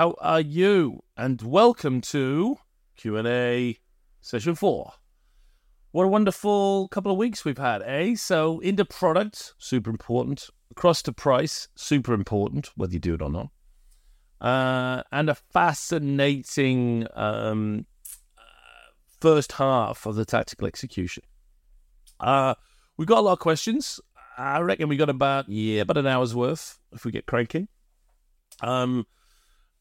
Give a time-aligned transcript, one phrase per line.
[0.00, 1.02] How are you?
[1.14, 2.56] And welcome to
[2.96, 3.78] Q&A
[4.22, 4.92] session 4.
[5.90, 8.14] What a wonderful couple of weeks we've had, eh?
[8.14, 10.48] So into product, super important.
[10.70, 13.50] Across to price, super important, whether you do it or not.
[14.40, 17.84] Uh, and a fascinating um,
[18.38, 21.24] uh, first half of the tactical execution.
[22.18, 22.54] Uh,
[22.96, 24.00] we've got a lot of questions.
[24.38, 27.68] I reckon we got about yeah, about an hour's worth if we get cranking.
[28.62, 29.04] Um,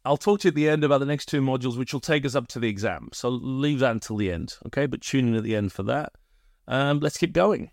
[0.05, 2.25] I'll talk to you at the end about the next two modules, which will take
[2.25, 3.09] us up to the exam.
[3.11, 4.85] So leave that until the end, okay?
[4.85, 6.13] But tune in at the end for that.
[6.67, 7.71] Um, let's keep going.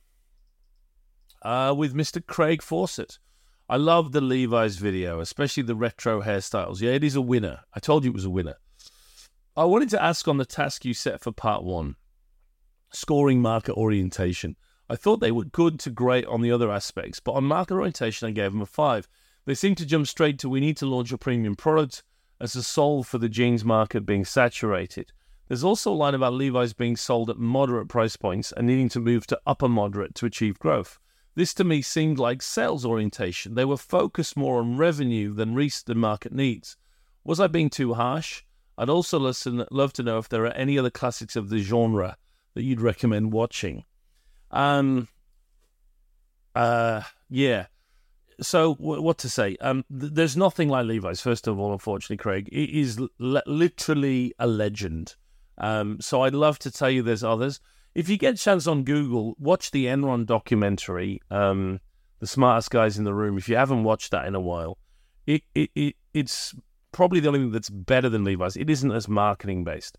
[1.43, 2.25] Uh, with Mr.
[2.25, 3.19] Craig Fawcett.
[3.69, 6.81] I love the Levi's video, especially the retro hairstyles.
[6.81, 7.61] Yeah, it is a winner.
[7.75, 8.55] I told you it was a winner.
[9.57, 11.97] I wanted to ask on the task you set for part one
[12.93, 14.57] scoring market orientation.
[14.89, 18.29] I thought they were good to great on the other aspects, but on market orientation,
[18.29, 19.09] I gave them a five.
[19.45, 22.05] They seem to jump straight to we need to launch a premium product
[22.41, 25.13] as a solve for the jeans market being saturated.
[25.49, 29.01] There's also a line about Levi's being sold at moderate price points and needing to
[29.01, 30.99] move to upper moderate to achieve growth.
[31.37, 33.55] This to me seemed like sales orientation.
[33.55, 36.77] They were focused more on revenue than recent market needs.
[37.25, 38.43] Was I being too harsh?
[38.79, 42.17] I'd also listen, love to know if there are any other classics of the genre
[42.55, 43.85] that you'd recommend watching.
[44.51, 45.09] Um,
[46.55, 47.67] uh, yeah.
[48.41, 49.57] So w- what to say?
[49.61, 51.21] Um, th- there's nothing like Levi's.
[51.21, 55.17] First of all, unfortunately, Craig, it is l- literally a legend.
[55.59, 57.61] Um, so I'd love to tell you there's others.
[57.95, 61.81] If you get a chance on Google, watch the Enron documentary, um,
[62.21, 64.77] "The Smartest Guys in the Room." If you haven't watched that in a while,
[65.27, 66.55] it, it, it it's
[66.93, 68.57] probably the only thing that's better than Levi's.
[68.57, 69.97] It isn't as marketing based.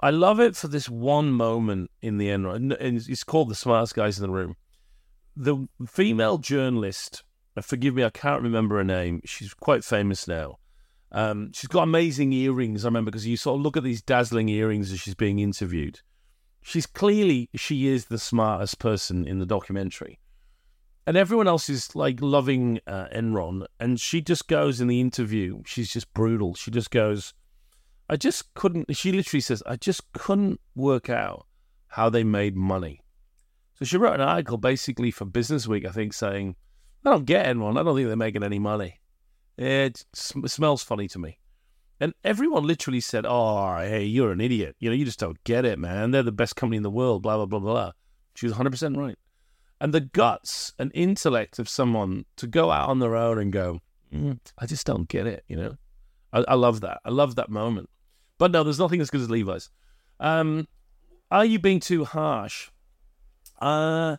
[0.00, 2.76] I love it for this one moment in the Enron.
[2.80, 4.56] And it's called "The Smartest Guys in the Room."
[5.36, 7.24] The female journalist,
[7.62, 9.20] forgive me, I can't remember her name.
[9.24, 10.58] She's quite famous now.
[11.12, 12.84] Um, she's got amazing earrings.
[12.84, 16.00] I remember because you sort of look at these dazzling earrings as she's being interviewed.
[16.60, 20.18] She's clearly she is the smartest person in the documentary,
[21.06, 25.62] and everyone else is like loving uh, Enron, and she just goes in the interview.
[25.66, 26.54] She's just brutal.
[26.54, 27.34] She just goes,
[28.08, 31.46] "I just couldn't." She literally says, "I just couldn't work out
[31.88, 33.04] how they made money."
[33.74, 36.56] So she wrote an article basically for Business Week, I think, saying,
[37.04, 37.78] "I don't get Enron.
[37.78, 39.00] I don't think they're making any money."
[39.56, 41.38] It sm- smells funny to me.
[42.00, 44.76] And everyone literally said, Oh, hey, you're an idiot.
[44.80, 46.10] You know, you just don't get it, man.
[46.10, 47.92] They're the best company in the world, blah, blah, blah, blah.
[48.34, 49.16] She was 100% right.
[49.80, 53.80] And the guts and intellect of someone to go out on their own and go,
[54.12, 55.76] mm, I just don't get it, you know?
[56.32, 57.00] I, I, love that.
[57.04, 57.88] I love that moment.
[58.38, 59.70] But no, there's nothing as good as Levi's.
[60.18, 60.66] Um,
[61.30, 62.70] are you being too harsh?
[63.60, 64.16] Uh,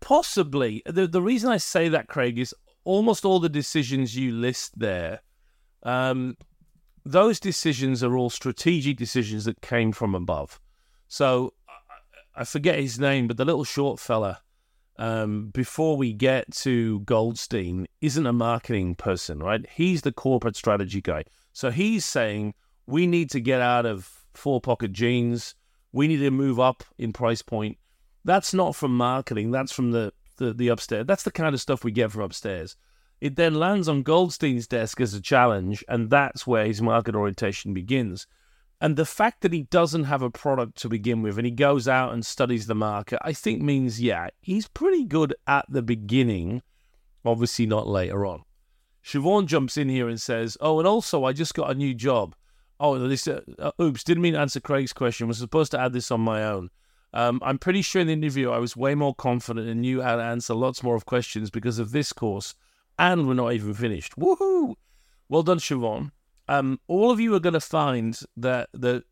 [0.00, 0.82] possibly.
[0.86, 2.54] The, the reason I say that, Craig, is
[2.84, 5.20] almost all the decisions you list there,
[5.82, 6.36] um,
[7.04, 10.60] those decisions are all strategic decisions that came from above.
[11.08, 11.54] So
[12.34, 14.40] I forget his name, but the little short fella,
[14.98, 19.64] um, before we get to Goldstein, isn't a marketing person, right?
[19.70, 21.24] He's the corporate strategy guy.
[21.52, 22.54] So he's saying
[22.86, 25.54] we need to get out of four pocket jeans.
[25.92, 27.78] We need to move up in price point.
[28.28, 29.52] That's not from marketing.
[29.52, 31.06] That's from the the, the upstairs.
[31.06, 32.76] That's the kind of stuff we get from upstairs.
[33.22, 37.72] It then lands on Goldstein's desk as a challenge, and that's where his market orientation
[37.72, 38.26] begins.
[38.82, 41.88] And the fact that he doesn't have a product to begin with and he goes
[41.88, 46.60] out and studies the market, I think means, yeah, he's pretty good at the beginning,
[47.24, 48.42] obviously not later on.
[49.02, 52.36] Siobhan jumps in here and says, Oh, and also, I just got a new job.
[52.78, 55.28] Oh, this, uh, uh, oops, didn't mean to answer Craig's question.
[55.28, 56.68] Was supposed to add this on my own.
[57.14, 60.16] Um, I'm pretty sure in the interview I was way more confident and knew how
[60.16, 62.54] to answer lots more of questions because of this course,
[62.98, 64.16] and we're not even finished.
[64.16, 64.74] Woohoo!
[65.28, 66.10] Well done, Siobhan.
[66.48, 69.04] Um, all of you are going to find that that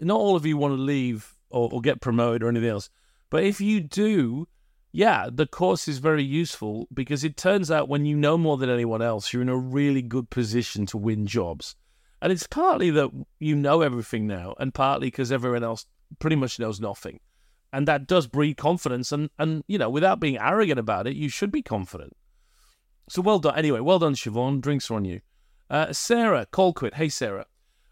[0.00, 2.90] not all of you want to leave or, or get promoted or anything else,
[3.30, 4.48] but if you do,
[4.92, 8.70] yeah, the course is very useful because it turns out when you know more than
[8.70, 11.76] anyone else, you're in a really good position to win jobs.
[12.22, 15.86] And it's partly that you know everything now, and partly because everyone else
[16.18, 17.20] pretty much knows nothing
[17.74, 19.12] and that does breed confidence.
[19.12, 22.16] And and you know, without being arrogant about it, you should be confident.
[23.08, 23.56] So well done.
[23.56, 24.60] Anyway, well done, Siobhan.
[24.60, 25.20] Drinks are on you.
[25.68, 26.94] Uh, Sarah Colquitt.
[26.94, 27.46] Hey, Sarah.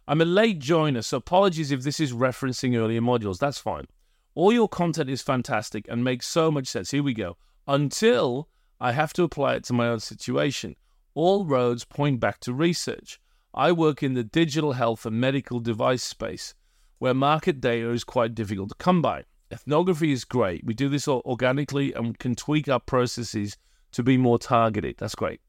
[0.09, 3.39] I'm a late joiner, so apologies if this is referencing earlier modules.
[3.39, 3.87] That's fine.
[4.35, 6.91] All your content is fantastic and makes so much sense.
[6.91, 7.37] Here we go.
[7.67, 8.49] Until
[8.81, 10.77] I have to apply it to my own situation.
[11.15, 13.21] All roads point back to research.
[13.55, 16.55] I work in the digital health and medical device space,
[16.99, 19.25] where market data is quite difficult to come by.
[19.53, 20.65] Ethnography is great.
[20.65, 23.57] We do this organically and can tweak our processes
[23.93, 24.97] to be more targeted.
[24.99, 25.41] That's great.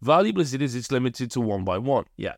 [0.00, 2.04] Valuable as it is, it's limited to one by one.
[2.16, 2.34] Yeah.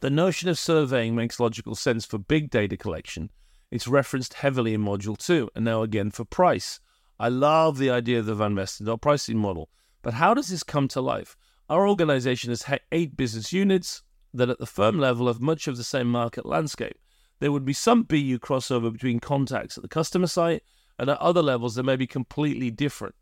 [0.00, 3.30] The notion of surveying makes logical sense for big data collection.
[3.70, 6.78] It's referenced heavily in Module 2, and now again for price.
[7.18, 9.70] I love the idea of the Van Westendorp pricing model,
[10.02, 11.36] but how does this come to life?
[11.68, 14.02] Our organization has eight business units
[14.34, 16.98] that at the firm level have much of the same market landscape.
[17.42, 20.62] There would be some BU crossover between contacts at the customer site,
[20.96, 23.16] and at other levels, they may be completely different.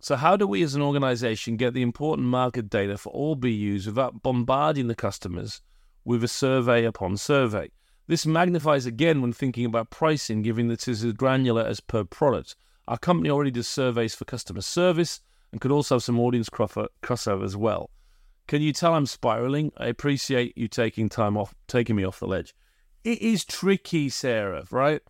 [0.00, 3.84] So, how do we as an organization get the important market data for all BUs
[3.84, 5.60] without bombarding the customers
[6.02, 7.70] with a survey upon survey?
[8.06, 12.04] This magnifies again when thinking about pricing, given that it is as granular as per
[12.04, 12.56] product.
[12.86, 15.20] Our company already does surveys for customer service
[15.52, 17.90] and could also have some audience crossover as well.
[18.46, 19.72] Can you tell I'm spiraling?
[19.76, 22.54] I appreciate you taking time off, taking me off the ledge.
[23.04, 25.00] It is tricky, Sarah, right?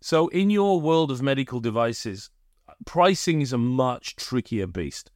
[0.00, 2.30] So, in your world of medical devices,
[2.84, 5.10] pricing is a much trickier beast.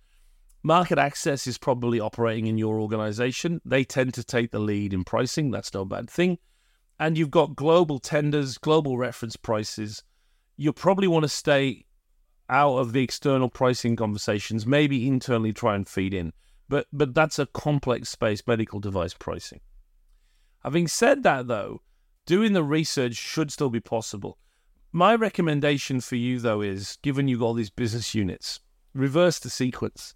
[0.62, 3.60] Market access is probably operating in your organization.
[3.64, 5.50] They tend to take the lead in pricing.
[5.50, 6.38] That's no bad thing.
[6.98, 10.02] And you've got global tenders, global reference prices.
[10.56, 11.86] You probably want to stay
[12.50, 16.32] out of the external pricing conversations, maybe internally try and feed in.
[16.68, 19.60] But but that's a complex space, medical device pricing.
[20.62, 21.80] Having said that though,
[22.30, 24.38] doing the research should still be possible.
[24.92, 28.60] My recommendation for you, though, is given you've got all these business units,
[28.94, 30.14] reverse the sequence.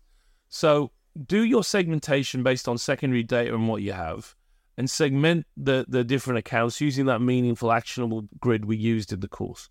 [0.48, 0.92] So
[1.26, 4.36] do your segmentation based on secondary data and what you have,
[4.78, 9.26] and segment the, the different accounts using that meaningful, actionable grid we used in the
[9.26, 9.68] course.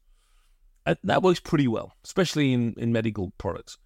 [0.85, 3.77] And that works pretty well, especially in, in medical products.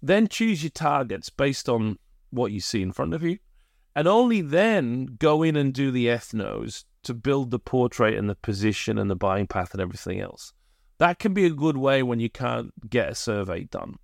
[0.00, 1.98] Then choose your targets based on
[2.30, 3.38] what you see in front of you,
[3.94, 8.34] and only then go in and do the ethnos to build the portrait and the
[8.34, 10.52] position and the buying path and everything else.
[10.98, 13.96] That can be a good way when you can't get a survey done.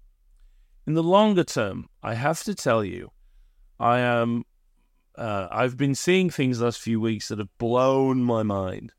[0.87, 3.11] In the longer term, I have to tell you,
[3.79, 4.45] I am.
[5.17, 8.93] Uh, I've been seeing things last few weeks that have blown my mind.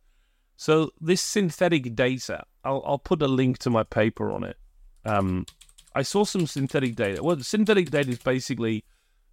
[0.58, 4.58] So this synthetic data, I'll, I'll put a link to my paper on it.
[5.06, 5.46] Um,
[5.94, 7.24] I saw some synthetic data.
[7.24, 8.84] Well, synthetic data is basically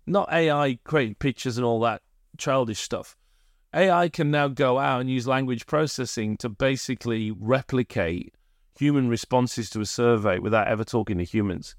[0.06, 2.02] not AI creating pictures and all that
[2.36, 3.16] childish stuff.
[3.74, 8.34] AI can now go out and use language processing to basically replicate
[8.78, 11.74] human responses to a survey without ever talking to humans.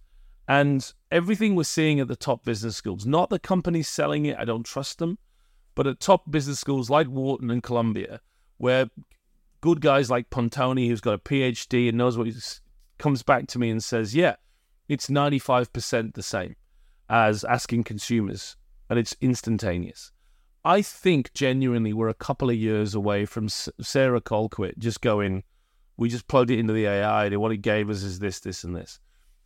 [0.48, 4.46] And everything we're seeing at the top business schools, not the companies selling it, I
[4.46, 5.18] don't trust them,
[5.74, 8.22] but at top business schools like Wharton and Columbia,
[8.58, 8.90] where
[9.62, 12.62] good guys like Pontoni, who's got a PhD and knows what he's,
[12.98, 14.36] comes back to me and says, yeah,
[14.88, 16.56] it's 95% the same
[17.10, 18.56] as asking consumers,
[18.90, 20.12] and it's instantaneous.
[20.64, 25.44] I think genuinely we're a couple of years away from Sarah Colquitt just going,
[25.98, 28.64] we just plugged it into the AI, and what it gave us is this, this,
[28.64, 29.00] and this.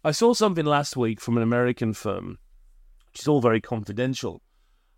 [0.03, 2.39] I saw something last week from an American firm,
[3.07, 4.41] which is all very confidential,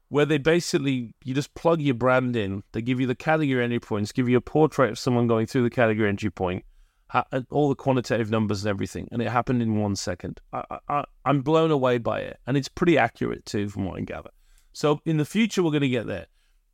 [0.10, 3.80] where they basically, you just plug your brand in, they give you the category entry
[3.80, 6.64] points, give you a portrait of someone going through the category entry point,
[7.14, 10.40] Uh, all the quantitative numbers and everything, and it happened in one second.
[10.54, 14.02] I, I, I'm blown away by it, and it's pretty accurate too, from what I
[14.02, 14.30] gather.
[14.72, 16.28] So in the future, we're going to get there.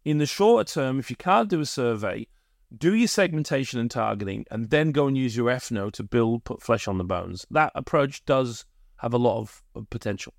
[0.05, 2.27] In the shorter term, if you can't do a survey,
[2.77, 6.61] do your segmentation and targeting, and then go and use your ethno to build, put
[6.61, 7.45] flesh on the bones.
[7.49, 8.65] That approach does
[8.97, 10.33] have a lot of potential.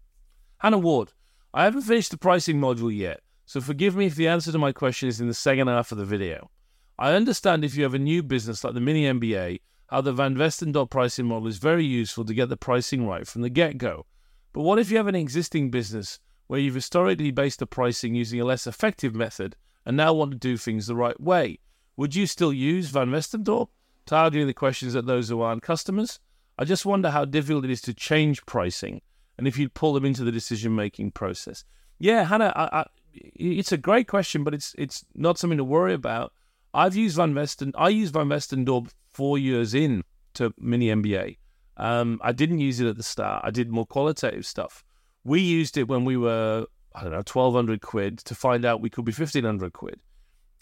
[0.58, 1.12] Hannah Ward,
[1.52, 4.72] I haven't finished the pricing module yet, so forgive me if the answer to my
[4.72, 6.50] question is in the second half of the video.
[6.98, 10.36] I understand if you have a new business like the Mini MBA, how the Van
[10.36, 14.06] Westendorp pricing model is very useful to get the pricing right from the get go.
[14.52, 18.40] But what if you have an existing business where you've historically based the pricing using
[18.40, 19.54] a less effective method
[19.86, 21.58] and now want to do things the right way.
[21.96, 23.68] Would you still use Van Westendorp,
[24.06, 26.18] targeting the questions at those who aren't customers?
[26.58, 29.00] I just wonder how difficult it is to change pricing
[29.36, 31.64] and if you'd pull them into the decision making process.
[31.98, 35.94] Yeah, Hannah, I, I, it's a great question, but it's it's not something to worry
[35.94, 36.32] about.
[36.74, 37.72] I've used Van Vesten.
[37.76, 41.38] I use Van Westendorp four years in to Mini MBA.
[41.76, 43.44] Um, I didn't use it at the start.
[43.44, 44.84] I did more qualitative stuff.
[45.24, 48.90] We used it when we were, I don't know, 1200 quid to find out we
[48.90, 49.98] could be 1500 quid.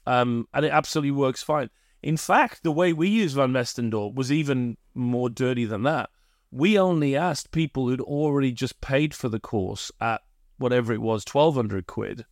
[0.07, 1.69] Um, and it absolutely works fine.
[2.03, 6.09] In fact, the way we used Van Westendorp was even more dirty than that.
[6.51, 10.23] We only asked people who'd already just paid for the course at
[10.57, 12.25] whatever it was, 1200 quid.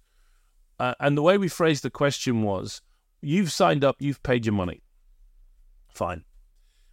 [0.81, 2.81] Uh, and the way we phrased the question was,
[3.21, 4.84] you've signed up, you've paid your money.
[5.95, 6.25] Fine.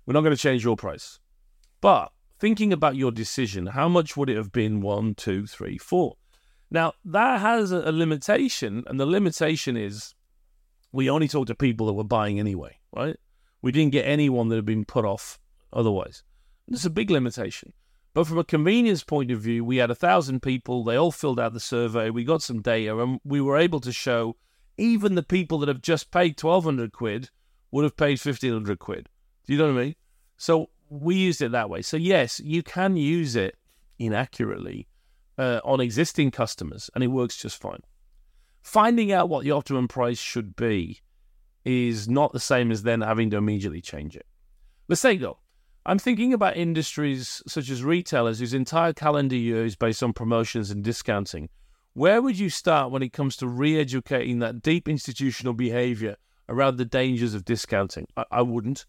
[0.05, 1.19] We're not going to change your price.
[1.81, 6.17] But thinking about your decision, how much would it have been one, two, three, four?
[6.69, 10.13] Now, that has a, limitation, and the limitation is
[10.91, 13.17] we only talked to people that were buying anyway, right?
[13.61, 15.39] We didn't get anyone that had been put off
[15.73, 16.23] otherwise.
[16.67, 17.73] It's a big limitation.
[18.13, 21.39] But from a convenience point of view, we had a thousand people, they all filled
[21.39, 24.35] out the survey, we got some data, and we were able to show
[24.77, 27.29] even the people that have just paid 1200 quid
[27.71, 29.09] would have paid 1500 quid.
[29.45, 29.95] Do you know what I mean?
[30.37, 31.81] So we used it that way.
[31.81, 33.57] So, yes, you can use it
[33.97, 34.87] inaccurately
[35.37, 37.81] uh, on existing customers, and it works just fine.
[38.61, 40.99] Finding out what the optimum price should be
[41.63, 44.25] is not the same as then having to immediately change it.
[44.87, 45.39] Let's say, though,
[45.85, 50.69] I'm thinking about industries such as retailers whose entire calendar year is based on promotions
[50.69, 51.49] and discounting.
[51.93, 56.17] Where would you start when it comes to re educating that deep institutional behavior
[56.51, 58.07] around the dangers of discounting?
[58.15, 58.85] I, I wouldn't.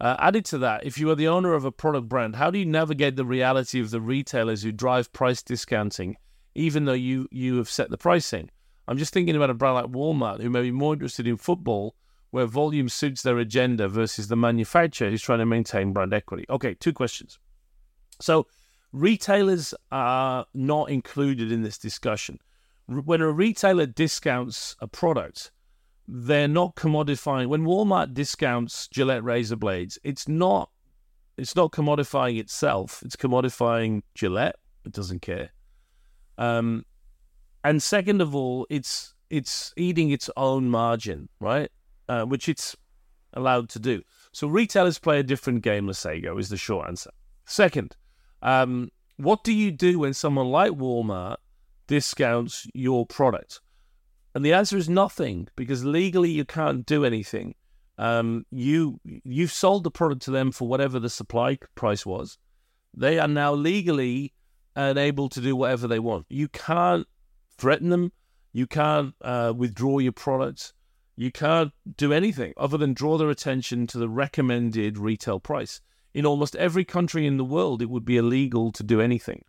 [0.00, 2.58] Uh, added to that, if you are the owner of a product brand, how do
[2.58, 6.16] you navigate the reality of the retailers who drive price discounting,
[6.56, 8.50] even though you, you have set the pricing?
[8.88, 11.94] I'm just thinking about a brand like Walmart, who may be more interested in footfall
[12.32, 16.46] where volume suits their agenda versus the manufacturer who's trying to maintain brand equity.
[16.48, 17.38] Okay, two questions.
[18.20, 18.46] So,
[18.90, 22.38] retailers are not included in this discussion.
[22.86, 25.52] When a retailer discounts a product,
[26.14, 27.46] they're not commodifying.
[27.48, 30.70] When Walmart discounts Gillette razor blades, it's not
[31.38, 33.02] it's not commodifying itself.
[33.04, 34.56] It's commodifying Gillette.
[34.84, 35.50] It doesn't care.
[36.36, 36.84] Um,
[37.64, 41.70] and second of all, it's it's eating its own margin, right?
[42.08, 42.76] uh, which it's
[43.32, 44.02] allowed to do.
[44.32, 47.10] So retailers play a different game, Lesego, is the short answer.
[47.46, 47.96] Second,
[48.42, 51.36] um, what do you do when someone like Walmart
[51.86, 53.60] discounts your product?
[54.34, 57.54] And the answer is nothing, because legally you can't do anything.
[57.98, 62.38] Um, you you've sold the product to them for whatever the supply price was.
[62.94, 64.32] They are now legally
[64.74, 66.26] unable to do whatever they want.
[66.28, 67.06] You can't
[67.58, 68.12] threaten them.
[68.52, 70.72] You can't uh, withdraw your product
[71.16, 75.80] you can't do anything other than draw their attention to the recommended retail price.
[76.14, 79.44] In almost every country in the world, it would be illegal to do anything.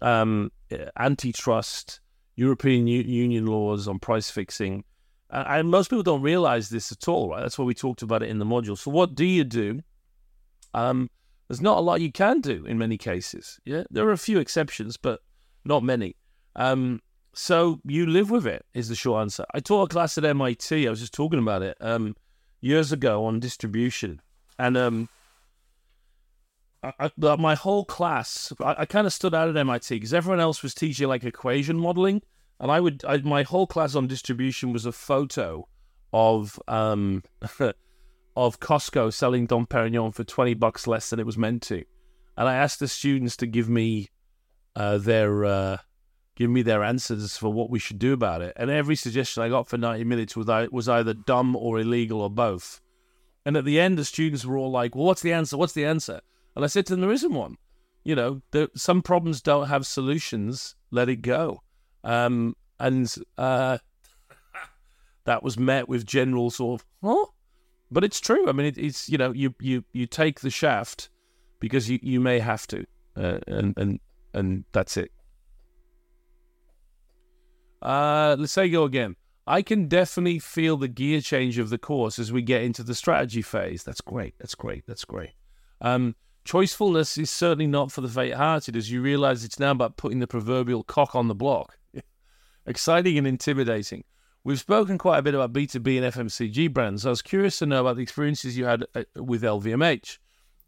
[0.00, 0.50] Um,
[0.98, 2.00] antitrust,
[2.36, 4.84] European U- Union laws on price fixing,
[5.30, 7.30] uh, and most people don't realize this at all.
[7.30, 7.42] Right?
[7.42, 8.76] That's why we talked about it in the module.
[8.76, 9.80] So, what do you do?
[10.74, 11.10] Um,
[11.48, 13.58] there's not a lot you can do in many cases.
[13.64, 15.20] Yeah, there are a few exceptions, but
[15.64, 16.16] not many.
[16.56, 17.00] Um,
[17.32, 19.44] so you live with it is the short answer.
[19.54, 20.86] I taught a class at MIT.
[20.86, 22.16] I was just talking about it um,
[22.60, 24.20] years ago on distribution,
[24.58, 25.08] and um,
[26.82, 30.40] I, I, my whole class, I, I kind of stood out at MIT because everyone
[30.40, 32.22] else was teaching like equation modeling,
[32.58, 35.68] and I would, my whole class on distribution was a photo
[36.12, 37.22] of um,
[38.36, 41.84] of Costco selling Dom Perignon for twenty bucks less than it was meant to,
[42.36, 44.08] and I asked the students to give me
[44.74, 45.76] uh, their uh,
[46.40, 48.54] give me their answers for what we should do about it.
[48.56, 52.30] And every suggestion I got for 90 minutes was, was either dumb or illegal or
[52.30, 52.80] both.
[53.44, 55.58] And at the end, the students were all like, well, what's the answer?
[55.58, 56.22] What's the answer?
[56.60, 57.56] And I said to them, there isn't one.
[58.04, 60.74] You know, there, some problems don't have solutions.
[60.90, 61.62] Let it go.
[62.04, 63.78] Um, and uh,
[65.24, 67.24] that was met with general sort of, huh?
[67.90, 68.46] But it's true.
[68.46, 71.08] I mean, it, it's, you know, you, you, you take the shaft
[71.60, 72.84] because you, you may have to.
[73.16, 73.98] Uh, and, and,
[74.34, 75.12] and that's it.
[77.80, 79.16] Uh, Lesego again.
[79.46, 82.94] I can definitely feel the gear change of the course as we get into the
[82.94, 83.82] strategy phase.
[83.82, 84.34] That's great.
[84.38, 84.84] That's great.
[84.86, 85.30] That's great.
[85.80, 90.20] Um, choicefulness is certainly not for the faint-hearted, as you realize it's now about putting
[90.20, 91.78] the proverbial cock on the block.
[92.66, 94.04] Exciting and intimidating.
[94.42, 97.04] We've spoken quite a bit about B2B and FMCG brands.
[97.04, 100.18] I was curious to know about the experiences you had uh, with LVMH.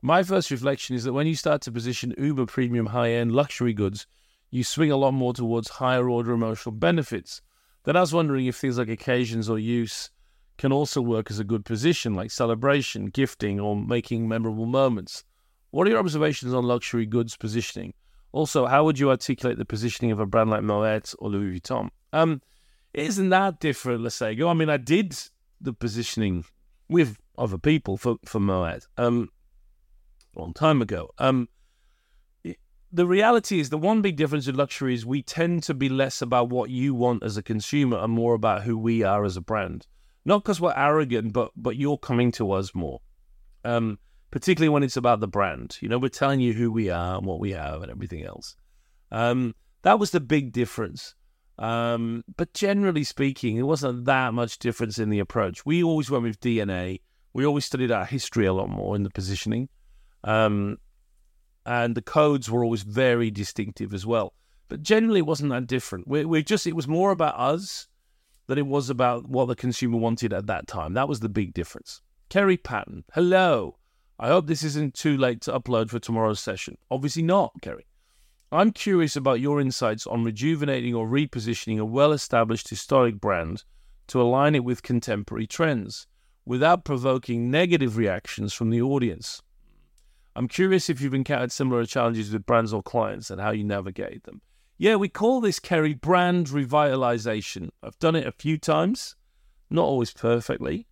[0.02, 3.73] My first reflection is that when you start to position uber premium high end luxury
[3.73, 4.07] goods,
[4.50, 7.41] you swing a lot more towards higher order emotional benefits.
[7.85, 10.11] Then I was wondering if things like occasions or use
[10.59, 15.25] can also work as a good position, like celebration, gifting, or making memorable moments.
[15.73, 17.95] What are your observations on luxury goods positioning?
[18.31, 21.88] Also, how would you articulate the positioning of a brand like Moet or Louis Vuitton?
[22.12, 22.43] Um,
[22.93, 24.35] isn't that different, let's say?
[24.35, 24.49] Go.
[24.49, 25.17] I mean, I did
[25.61, 26.45] the positioning
[26.88, 29.31] with other people for for Moet um,
[30.37, 31.11] a long time ago.
[31.19, 31.49] Um,
[32.93, 36.21] the reality is the one big difference with luxury is we tend to be less
[36.21, 39.41] about what you want as a consumer and more about who we are as a
[39.41, 39.87] brand.
[40.26, 43.00] Not because we're arrogant, but but you're coming to us more.
[43.64, 43.99] Um,
[44.33, 45.79] particularly when it's about the brand.
[45.81, 48.57] You know, we're telling you who we are and what we have and everything else.
[49.12, 51.15] Um, that was the big difference.
[51.59, 55.65] Um, but generally speaking, it wasn't that much difference in the approach.
[55.67, 57.03] We always went with DNA.
[57.35, 59.69] We always studied our history a lot more in the positioning.
[60.25, 60.79] Um,
[61.67, 64.33] and the codes were always very distinctive as well.
[64.69, 66.09] But generally, it wasn't that different.
[66.09, 67.87] We're, we're just it was more about us
[68.47, 70.95] than it was about what the consumer wanted at that time.
[70.95, 72.01] That was the big difference.
[72.31, 73.77] Kerry Patton, hello.
[74.23, 76.79] I hope this isn't too late to upload for tomorrow's session.
[76.93, 77.87] Obviously not, Kerry.
[78.52, 83.64] I'm curious about your insights on rejuvenating or repositioning a well established historic brand
[84.07, 86.07] to align it with contemporary trends
[86.47, 89.43] without provoking negative reactions from the audience.
[90.37, 94.23] I'm curious if you've encountered similar challenges with brands or clients and how you navigate
[94.23, 94.41] them.
[94.79, 97.71] Yeah, we call this, Kerry, brand revitalization.
[97.83, 99.17] I've done it a few times,
[99.69, 100.87] not always perfectly.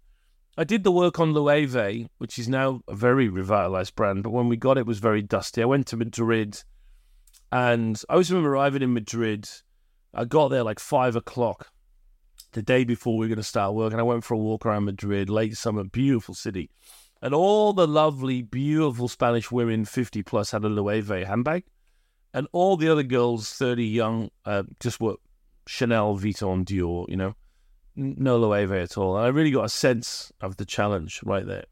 [0.61, 4.47] I did the work on Loewe, which is now a very revitalized brand, but when
[4.51, 5.63] we got it, it was very dusty.
[5.63, 6.63] I went to Madrid
[7.51, 9.49] and I was remember arriving in Madrid.
[10.13, 11.71] I got there like five o'clock
[12.53, 14.67] the day before we were going to start work, and I went for a walk
[14.67, 16.69] around Madrid, late summer, beautiful city.
[17.23, 21.65] And all the lovely, beautiful Spanish women, 50 plus, had a Loewe handbag.
[22.35, 25.15] And all the other girls, 30 young, uh, just were
[25.67, 27.35] Chanel, Vuitton, Dior, you know,
[27.97, 29.17] no Loewe at all.
[29.17, 31.65] And I really got a sense of the challenge right there.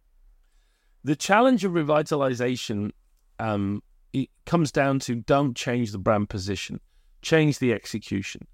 [1.05, 2.91] The challenge of revitalization
[3.39, 3.83] um,
[4.13, 6.81] it comes down to don't change the brand position,
[7.23, 8.47] change the execution.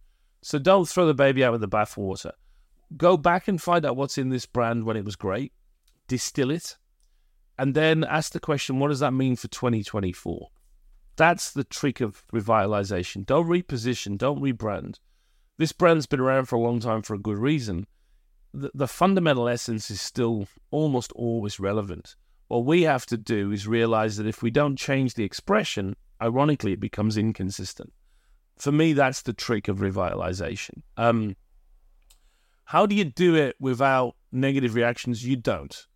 [0.43, 2.33] So don't throw the baby out with the bathwater.
[2.97, 5.53] Go back and find out what's in this brand when it was great,
[6.07, 6.77] distill it,
[7.59, 10.49] and then ask the question what does that mean for 2024?
[11.17, 13.25] That's the trick of revitalization.
[13.25, 14.99] Don't reposition, don't rebrand.
[15.57, 17.87] This brand's been around for a long time for a good reason.
[18.53, 22.17] The, the fundamental essence is still almost always relevant.
[22.49, 26.73] What we have to do is realize that if we don't change the expression, ironically,
[26.73, 27.93] it becomes inconsistent.
[28.57, 30.83] For me, that's the trick of revitalization.
[30.97, 31.37] Um,
[32.65, 35.25] how do you do it without negative reactions?
[35.25, 35.87] You don't.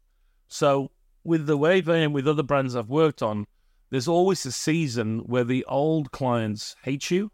[0.49, 0.91] So,
[1.25, 3.47] with the way and with other brands I've worked on,
[3.91, 7.31] there's always a season where the old clients hate you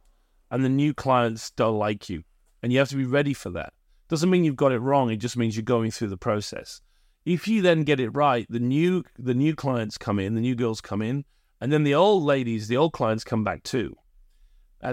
[0.51, 2.23] and the new clients don't like you.
[2.63, 3.73] And you have to be ready for that.
[4.09, 6.81] Doesn't mean you've got it wrong, it just means you're going through the process.
[7.25, 10.55] If you then get it right, the new the new clients come in, the new
[10.55, 11.25] girls come in,
[11.61, 13.97] and then the old ladies, the old clients come back too.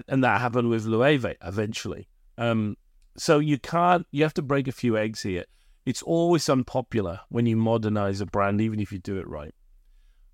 [0.08, 2.08] And, that happened with Loewe eventually.
[2.38, 2.78] Um,
[3.18, 5.44] so you can't you have to break a few eggs here.
[5.86, 9.54] It's always unpopular when you modernize a brand, even if you do it right.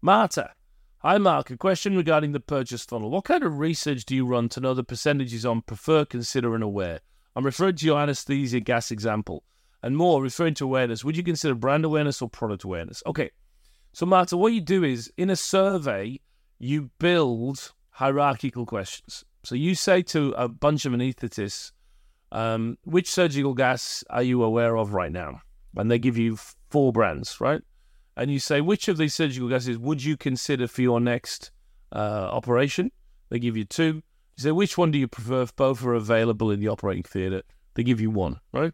[0.01, 0.51] Marta.
[1.01, 1.51] Hi, Mark.
[1.51, 3.11] A question regarding the purchase funnel.
[3.11, 6.63] What kind of research do you run to know the percentages on prefer, consider, and
[6.63, 7.01] aware?
[7.35, 9.43] I'm referring to your anesthesia gas example
[9.83, 13.03] and more referring to awareness, would you consider brand awareness or product awareness?
[13.05, 13.29] Okay.
[13.93, 16.19] So, Marta, what you do is in a survey,
[16.57, 19.23] you build hierarchical questions.
[19.43, 21.73] So, you say to a bunch of anesthetists,
[22.31, 25.41] um, which surgical gas are you aware of right now?
[25.75, 26.39] And they give you
[26.71, 27.61] four brands, right?
[28.17, 31.51] And you say, which of these surgical gases would you consider for your next
[31.93, 32.91] uh, operation?
[33.29, 34.01] They give you two.
[34.35, 37.43] You say, which one do you prefer if both are available in the operating theatre?
[37.75, 38.73] They give you one, right?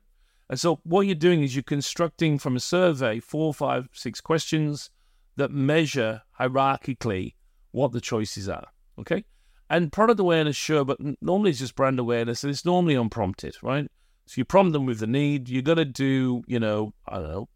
[0.49, 4.89] And so what you're doing is you're constructing from a survey four, five, six questions
[5.35, 7.33] that measure hierarchically
[7.71, 8.67] what the choices are.
[8.97, 9.25] Okay.
[9.69, 13.89] And product awareness, sure, but normally it's just brand awareness and it's normally unprompted, right?
[14.25, 15.49] So you prompt them with the need.
[15.49, 17.49] You're going to do, you know, I don't know,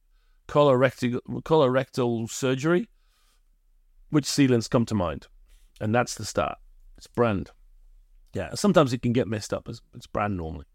[0.48, 2.88] colorectal, colorectal surgery.
[4.10, 5.28] Which sealants come to mind?
[5.80, 6.58] And that's the start.
[6.98, 7.52] It's brand.
[8.34, 9.68] Yeah, sometimes it can get messed up.
[9.68, 10.66] It's, it's brand normally.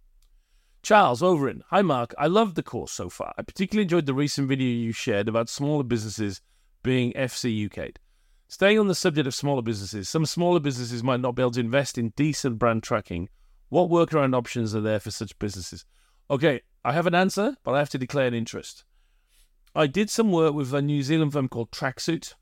[0.82, 3.32] Charles over in Hi Mark, I love the course so far.
[3.38, 6.40] I particularly enjoyed the recent video you shared about smaller businesses
[6.82, 8.00] being FC UK'd.
[8.48, 11.60] Staying on the subject of smaller businesses, some smaller businesses might not be able to
[11.60, 13.28] invest in decent brand tracking.
[13.68, 15.86] What workaround options are there for such businesses?
[16.28, 18.84] Okay, I have an answer, but I have to declare an interest.
[19.74, 22.34] I did some work with a New Zealand firm called Tracksuit.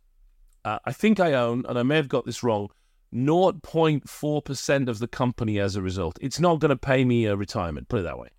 [0.64, 2.70] Uh, I think I own, and I may have got this wrong,
[3.14, 6.18] 0.4% of the company as a result.
[6.20, 8.30] It's not going to pay me a retirement, put it that way.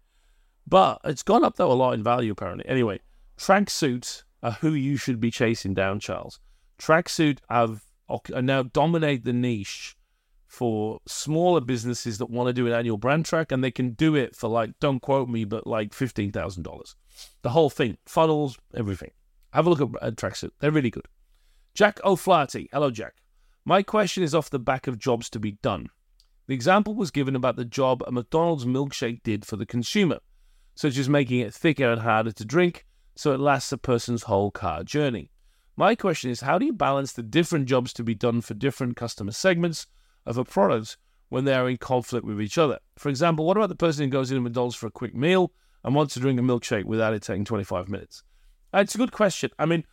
[0.68, 2.68] But it's gone up, though, a lot in value, apparently.
[2.68, 3.00] Anyway,
[3.38, 6.40] tracksuits are who you should be chasing down, Charles.
[6.78, 7.84] Tracksuit have
[8.42, 9.96] now dominate the niche
[10.52, 14.16] for smaller businesses that want to do an annual brand track, and they can do
[14.16, 16.96] it for like, don't quote me, but like $15,000.
[17.42, 19.12] The whole thing, funnels, everything.
[19.54, 20.52] Have a look at, at Tracksuit.
[20.60, 21.08] They're really good.
[21.74, 22.68] Jack O'Flaherty.
[22.74, 23.14] Hello, Jack.
[23.64, 25.88] My question is off the back of jobs to be done.
[26.48, 30.20] The example was given about the job a McDonald's milkshake did for the consumer,
[30.76, 32.86] such as making it thicker and harder to drink
[33.16, 35.32] so it lasts a person's whole car journey.
[35.78, 38.98] My question is how do you balance the different jobs to be done for different
[38.98, 39.88] customer segments
[40.26, 40.98] of a product
[41.30, 42.80] when they are in conflict with each other?
[42.98, 45.52] For example, what about the person who goes into McDonald's for a quick meal
[45.84, 48.24] and wants to drink a milkshake without it taking 25 minutes?
[48.74, 49.52] It's a good question.
[49.60, 49.84] I mean,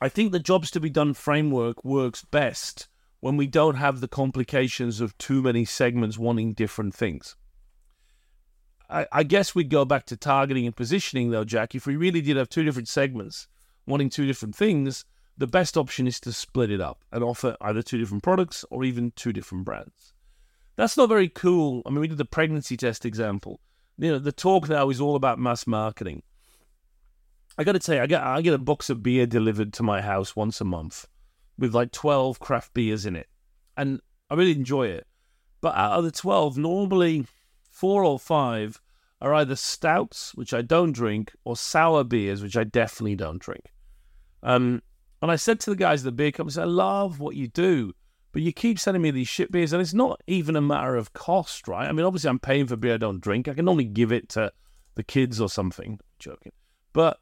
[0.00, 2.88] I think the jobs to be done framework works best
[3.20, 7.36] when we don't have the complications of too many segments wanting different things.
[8.90, 11.74] I, I guess we'd go back to targeting and positioning, though, Jack.
[11.74, 13.46] If we really did have two different segments
[13.86, 15.04] wanting two different things,
[15.36, 18.84] the best option is to split it up and offer either two different products or
[18.84, 20.12] even two different brands.
[20.76, 21.82] That's not very cool.
[21.86, 23.60] I mean, we did the pregnancy test example.
[23.98, 26.22] you know, the talk now is all about mass marketing.
[27.58, 29.82] I got to tell you, I get I get a box of beer delivered to
[29.82, 31.06] my house once a month
[31.58, 33.28] with like twelve craft beers in it,
[33.76, 35.06] and I really enjoy it.
[35.60, 37.26] But out of the twelve, normally
[37.70, 38.80] four or five
[39.20, 43.72] are either stouts, which I don't drink, or sour beers, which I definitely don't drink.
[44.42, 44.82] Um,
[45.22, 47.92] and I said to the guys at the beer company, I love what you do,
[48.32, 51.12] but you keep sending me these shit beers, and it's not even a matter of
[51.12, 51.88] cost, right?
[51.88, 53.46] I mean, obviously, I'm paying for beer I don't drink.
[53.46, 54.52] I can only give it to
[54.96, 56.00] the kids or something.
[56.18, 56.52] Joking,
[56.92, 57.18] but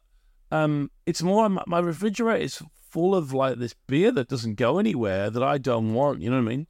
[0.50, 5.30] um, it's more my refrigerator is full of like this beer that doesn't go anywhere
[5.30, 6.22] that I don't want.
[6.22, 6.66] You know what I mean?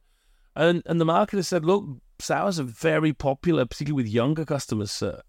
[0.55, 1.85] And and the marketer said, look,
[2.19, 5.21] sours are very popular, particularly with younger customers, sir.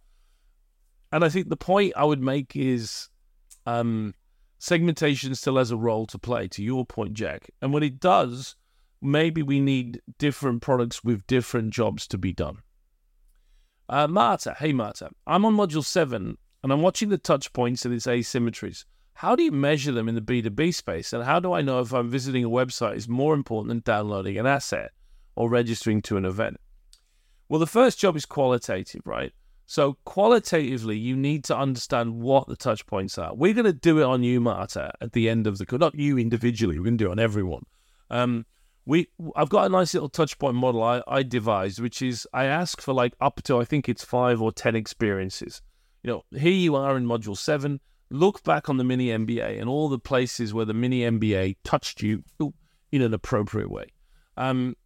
[1.13, 3.09] And I think the point I would make is
[3.67, 4.15] um,
[4.63, 7.51] segmentation still has a role to play, to your point, Jack.
[7.61, 8.55] And when it does,
[9.01, 12.59] maybe we need different products with different jobs to be done.
[13.89, 17.93] Uh, Marta, hey Marta, I'm on module seven and I'm watching the touch points and
[17.93, 18.85] its asymmetries.
[19.15, 21.13] How do you measure them in the B2B space?
[21.13, 24.39] And how do I know if I'm visiting a website is more important than downloading
[24.39, 24.93] an asset
[25.35, 26.59] or registering to an event?
[27.49, 29.33] Well, the first job is qualitative, right?
[29.67, 33.35] So qualitatively, you need to understand what the touch points are.
[33.35, 36.19] We're going to do it on you, Marta, at the end of the not you
[36.19, 36.79] individually.
[36.79, 37.65] We're going to do it on everyone.
[38.11, 38.45] Um,
[38.85, 42.45] we I've got a nice little touch point model I, I devised, which is I
[42.45, 45.63] ask for like up to I think it's five or ten experiences.
[46.03, 47.81] You know, here you are in module seven.
[48.11, 52.03] Look back on the mini MBA and all the places where the mini MBA touched
[52.03, 52.25] you
[52.91, 53.87] in an appropriate way.
[54.37, 54.77] Um,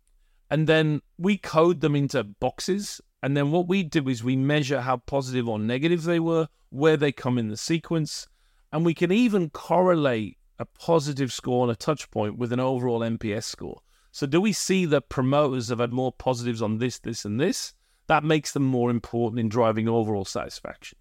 [0.50, 4.82] and then we code them into boxes and then what we do is we measure
[4.82, 8.28] how positive or negative they were, where they come in the sequence,
[8.72, 13.00] and we can even correlate a positive score on a touch point with an overall
[13.00, 13.80] NPS score.
[14.12, 17.74] So, do we see that promoters have had more positives on this, this, and this?
[18.06, 20.96] That makes them more important in driving overall satisfaction.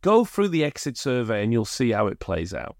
[0.00, 2.78] Go through the exit survey and you'll see how it plays out.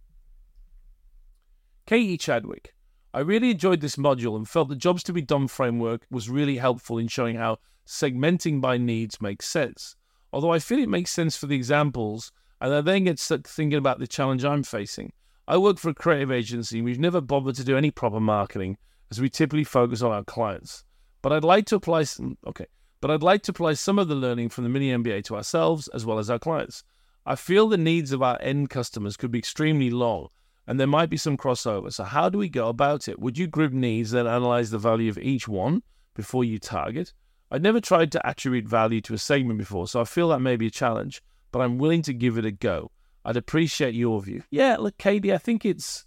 [1.84, 2.74] Katie Chadwick.
[3.18, 6.58] I really enjoyed this module and felt the jobs to be done framework was really
[6.58, 9.96] helpful in showing how segmenting by needs makes sense.
[10.32, 13.76] Although I feel it makes sense for the examples, and I then get stuck thinking
[13.76, 15.12] about the challenge I'm facing.
[15.48, 18.78] I work for a creative agency and we've never bothered to do any proper marketing
[19.10, 20.84] as we typically focus on our clients.
[21.20, 22.66] But I'd like to apply some mm, okay,
[23.00, 25.88] but I'd like to apply some of the learning from the mini MBA to ourselves
[25.88, 26.84] as well as our clients.
[27.26, 30.28] I feel the needs of our end customers could be extremely long
[30.68, 31.90] and there might be some crossover.
[31.90, 33.18] So how do we go about it?
[33.18, 35.82] Would you group needs and analyze the value of each one
[36.14, 37.14] before you target?
[37.50, 40.56] I'd never tried to attribute value to a segment before, so I feel that may
[40.56, 42.90] be a challenge, but I'm willing to give it a go.
[43.24, 44.42] I'd appreciate your view.
[44.50, 46.04] Yeah, look, Katie, I think it's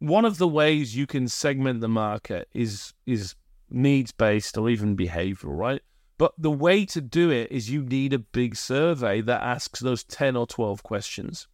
[0.00, 3.36] one of the ways you can segment the market is is
[3.70, 5.82] needs based or even behavioral, right?
[6.18, 10.02] But the way to do it is you need a big survey that asks those
[10.02, 11.46] 10 or 12 questions.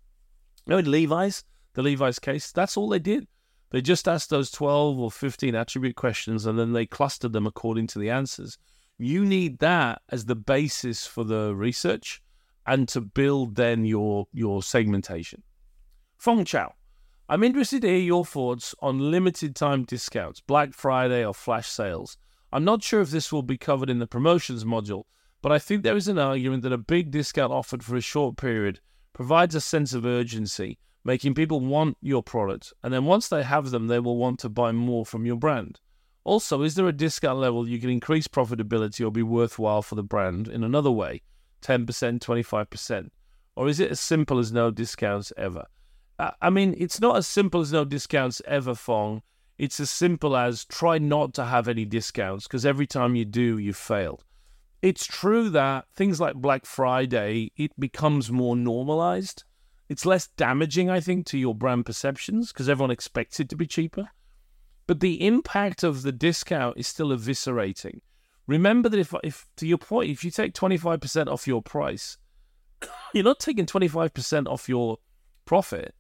[0.67, 1.45] You know, in Levi's,
[1.79, 3.29] the Levi's case, that's all they did.
[3.71, 7.87] They just asked those 12 or 15 attribute questions and then they clustered them according
[7.89, 8.59] to the answers.
[8.99, 12.21] You need that as the basis for the research
[12.67, 15.45] and to build then your your segmentation.
[16.17, 16.75] Fong Chao,
[17.29, 22.19] I'm interested to hear your thoughts on limited time discounts, Black Friday or flash sales.
[22.53, 25.05] I'm not sure if this will be covered in the promotions module,
[25.43, 28.37] but I think there is an argument that a big discount offered for a short
[28.37, 28.81] period
[29.13, 30.77] provides a sense of urgency,
[31.09, 34.47] making people want your product, and then once they have them, they will want to
[34.51, 35.81] buy more from your brand.
[36.23, 40.03] Also, is there a discount level you can increase profitability or be worthwhile for the
[40.03, 41.23] brand in another way?
[41.63, 43.09] 10%, 25%?
[43.57, 45.65] Or is it as simple as no discounts ever?
[46.43, 49.23] I mean, it's not as simple as no discounts ever, Fong.
[49.57, 53.57] It's as simple as try not to have any discounts because every time you do,
[53.57, 54.27] you've failed.
[54.83, 59.45] It's true that things like Black Friday, it becomes more normalized.
[59.89, 63.67] It's less damaging, I think, to your brand perceptions because everyone expects it to be
[63.67, 64.11] cheaper.
[64.87, 68.01] But the impact of the discount is still eviscerating.
[68.47, 72.17] Remember that if, if to your point, if you take 25% off your price,
[73.13, 74.99] you're not taking 25% off your
[75.45, 75.95] profit.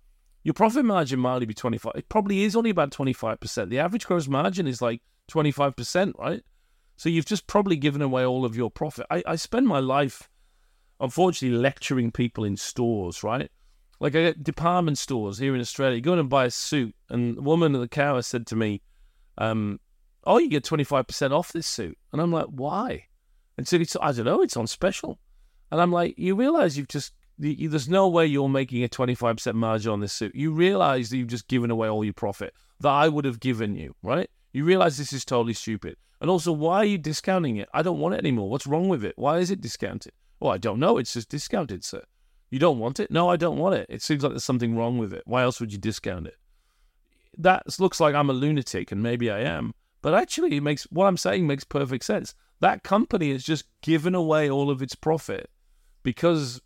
[0.44, 1.92] Your profit margin might only be 25.
[1.94, 3.68] It probably is only about 25%.
[3.68, 6.42] The average gross margin is like 25%, right?
[6.96, 9.06] So you've just probably given away all of your profit.
[9.10, 10.28] I, I spend my life,
[11.00, 13.50] unfortunately, lecturing people in stores, right?
[14.00, 16.00] Like I get department stores here in Australia.
[16.00, 18.80] Go in and buy a suit, and the woman at the counter said to me,
[19.38, 19.80] um,
[20.24, 23.06] "Oh, you get twenty five percent off this suit," and I'm like, "Why?"
[23.56, 25.18] And so it's, I don't know, it's on special,
[25.72, 29.16] and I'm like, "You realize you've just you, there's no way you're making a twenty
[29.16, 30.34] five percent margin on this suit.
[30.34, 33.74] You realize that you've just given away all your profit that I would have given
[33.74, 34.30] you, right?
[34.52, 37.68] You realize this is totally stupid, and also why are you discounting it?
[37.74, 38.48] I don't want it anymore.
[38.48, 39.14] What's wrong with it?
[39.16, 40.98] Why is it discounted?" Well, I don't know.
[40.98, 42.04] It's just discounted, sir.
[42.50, 43.10] You don't want it?
[43.10, 43.86] No, I don't want it.
[43.88, 45.22] It seems like there's something wrong with it.
[45.26, 46.36] Why else would you discount it?
[47.36, 49.74] That looks like I'm a lunatic, and maybe I am.
[50.00, 52.34] But actually, it makes what I'm saying makes perfect sense.
[52.60, 55.50] That company has just given away all of its profit
[56.02, 56.60] because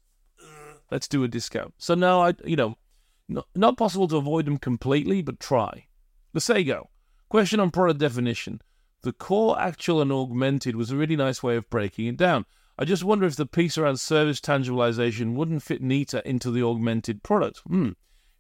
[0.91, 1.75] let's do a discount.
[1.79, 2.77] So now I, you know,
[3.29, 5.87] not, not possible to avoid them completely, but try.
[6.35, 6.87] Lesego
[7.29, 8.61] Question on product definition.
[9.03, 12.45] The core, actual, and augmented was a really nice way of breaking it down.
[12.79, 17.23] I just wonder if the piece around service tangibilization wouldn't fit neater into the augmented
[17.23, 17.61] product.
[17.67, 17.91] Hmm.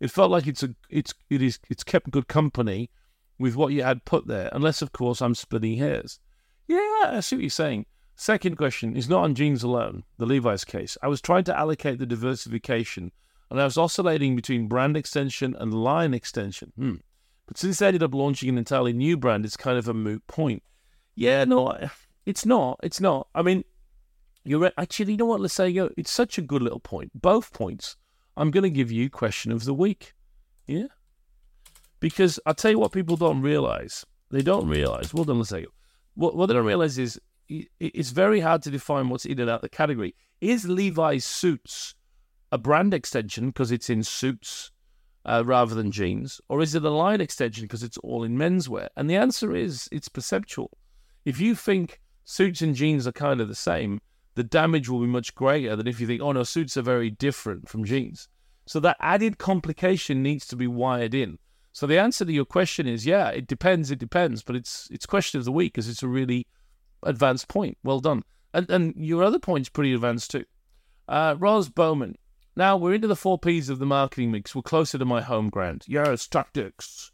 [0.00, 2.90] It felt like it's a it's it is it's kept good company
[3.38, 6.18] with what you had put there, unless of course I'm splitting hairs.
[6.66, 7.86] Yeah, I see what you're saying.
[8.16, 10.96] Second question is not on jeans alone, the Levi's case.
[11.02, 13.12] I was trying to allocate the diversification
[13.50, 16.72] and I was oscillating between brand extension and line extension.
[16.76, 16.94] Hmm.
[17.46, 20.26] But since they ended up launching an entirely new brand, it's kind of a moot
[20.26, 20.62] point.
[21.14, 21.76] Yeah, no,
[22.24, 22.80] it's not.
[22.82, 23.28] It's not.
[23.34, 23.64] I mean,
[24.44, 27.10] you're actually, you know what, Lesego, it's such a good little point.
[27.14, 27.96] Both points.
[28.36, 30.14] I'm going to give you question of the week.
[30.66, 30.86] Yeah.
[32.00, 34.04] Because I'll tell you what people don't realize.
[34.30, 35.12] They don't realize.
[35.12, 35.66] Well done, Lesego.
[36.14, 39.56] What, what they don't realize is it's very hard to define what's in and out
[39.56, 40.14] of the category.
[40.40, 41.94] Is Levi's suits
[42.50, 44.70] a brand extension because it's in suits
[45.24, 48.88] uh, rather than jeans, or is it a line extension because it's all in menswear?
[48.96, 50.70] And the answer is it's perceptual.
[51.24, 54.00] If you think suits and jeans are kind of the same,
[54.34, 57.10] the damage will be much greater than if you think, oh no, suits are very
[57.10, 58.28] different from jeans.
[58.66, 61.38] So that added complication needs to be wired in.
[61.72, 65.06] So the answer to your question is, yeah, it depends, it depends, but it's it's
[65.06, 66.46] question of the week because it's a really
[67.02, 67.78] advanced point.
[67.82, 68.22] Well done.
[68.52, 70.44] And and your other point's pretty advanced too.
[71.08, 72.16] Uh, Bowman.
[72.54, 74.54] Now we're into the four P's of the marketing mix.
[74.54, 75.84] We're closer to my home ground.
[75.88, 77.10] Yes, tactics,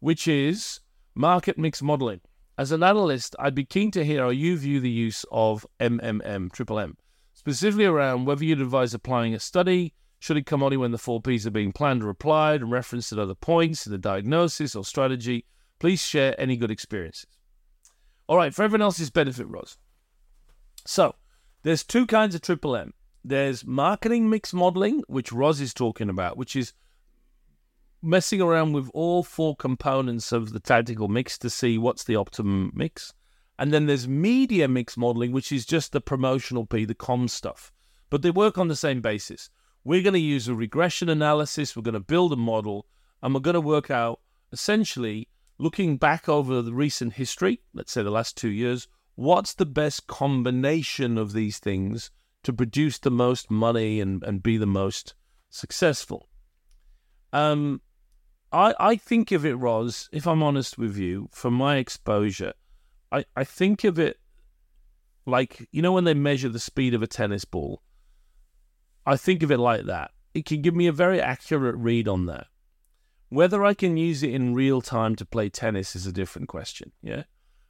[0.00, 0.80] which is
[1.14, 2.22] market mix modeling.
[2.60, 6.52] As an analyst, I'd be keen to hear how you view the use of MMM,
[6.52, 6.98] triple M,
[7.32, 11.22] specifically around whether you'd advise applying a study, should it come only when the four
[11.22, 14.84] Ps are being planned or applied and referenced at other points in the diagnosis or
[14.84, 15.46] strategy.
[15.78, 17.38] Please share any good experiences.
[18.26, 19.78] All right, for everyone else's benefit, Roz.
[20.84, 21.14] So,
[21.62, 22.92] there's two kinds of triple M.
[23.24, 26.74] There's marketing mix modeling, which Roz is talking about, which is
[28.02, 32.72] messing around with all four components of the tactical mix to see what's the optimum
[32.74, 33.12] mix.
[33.58, 37.72] And then there's media mix modeling, which is just the promotional P, the com stuff.
[38.08, 39.50] But they work on the same basis.
[39.84, 42.86] We're going to use a regression analysis, we're going to build a model,
[43.22, 44.20] and we're going to work out
[44.52, 49.66] essentially looking back over the recent history, let's say the last two years, what's the
[49.66, 52.10] best combination of these things
[52.42, 55.14] to produce the most money and, and be the most
[55.50, 56.28] successful?
[57.32, 57.82] Um,
[58.52, 62.52] I, I think of it, Roz, if I'm honest with you, from my exposure,
[63.12, 64.18] I, I think of it
[65.26, 67.82] like, you know, when they measure the speed of a tennis ball,
[69.06, 70.10] I think of it like that.
[70.34, 72.46] It can give me a very accurate read on that.
[73.28, 76.92] Whether I can use it in real time to play tennis is a different question,
[77.02, 77.24] yeah?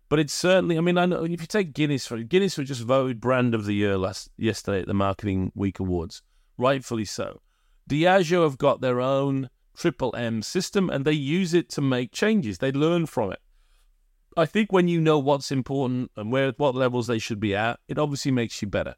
[0.08, 2.82] But it's certainly, I mean, I know if you take Guinness for Guinness was just
[2.82, 6.22] voted brand of the year last yesterday at the Marketing Week Awards,
[6.56, 7.40] rightfully so.
[7.88, 12.58] Diageo have got their own triple M system and they use it to make changes.
[12.58, 13.40] They learn from it.
[14.36, 17.80] I think when you know what's important and where what levels they should be at,
[17.88, 18.94] it obviously makes you better.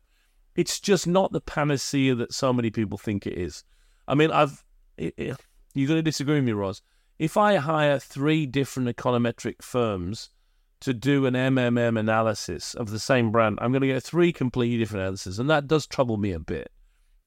[0.57, 3.64] It's just not the panacea that so many people think it is.
[4.07, 4.64] I mean, I've
[4.99, 5.37] it, it,
[5.73, 6.83] you're going to disagree with me, Roz.
[7.18, 10.31] If I hire three different econometric firms
[10.81, 14.79] to do an MMM analysis of the same brand, I'm going to get three completely
[14.79, 16.71] different answers, and that does trouble me a bit.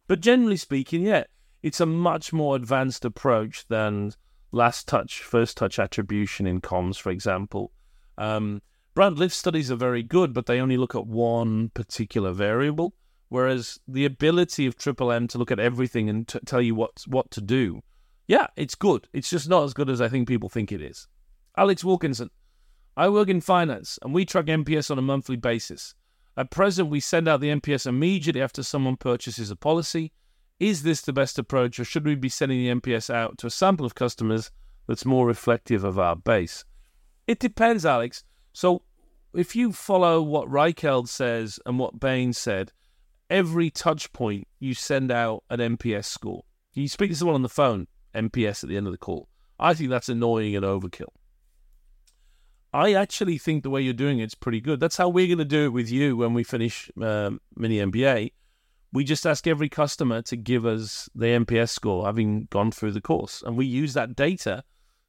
[0.07, 1.23] But generally speaking, yeah,
[1.65, 4.11] it's a much more advanced approach than
[4.51, 7.71] last touch, first touch attribution in comms, for example.
[8.19, 8.61] Um,
[8.93, 12.93] brand lift studies are very good, but they only look at one particular variable,
[13.29, 17.03] whereas the ability of Triple M to look at everything and t- tell you what
[17.07, 17.81] what to do,
[18.27, 19.07] yeah, it's good.
[19.11, 21.07] It's just not as good as I think people think it is.
[21.57, 22.29] Alex Wilkinson,
[22.95, 25.95] I work in finance and we track NPS on a monthly basis.
[26.37, 30.11] At present, we send out the NPS immediately after someone purchases a policy
[30.59, 33.51] is this the best approach, or should we be sending the NPS out to a
[33.51, 34.51] sample of customers
[34.87, 36.63] that's more reflective of our base?
[37.27, 38.23] It depends, Alex.
[38.53, 38.83] So
[39.33, 42.71] if you follow what Reichheld says and what Bain said,
[43.29, 46.43] every touch point you send out an NPS score.
[46.73, 49.27] You speak to someone on the phone, NPS at the end of the call.
[49.59, 51.13] I think that's annoying and overkill.
[52.73, 54.81] I actually think the way you're doing it's pretty good.
[54.81, 58.31] That's how we're going to do it with you when we finish um, mini MBA
[58.95, 63.01] we just ask every customer to give us the NPS score having gone through the
[63.01, 63.43] course.
[63.45, 64.63] And we use that data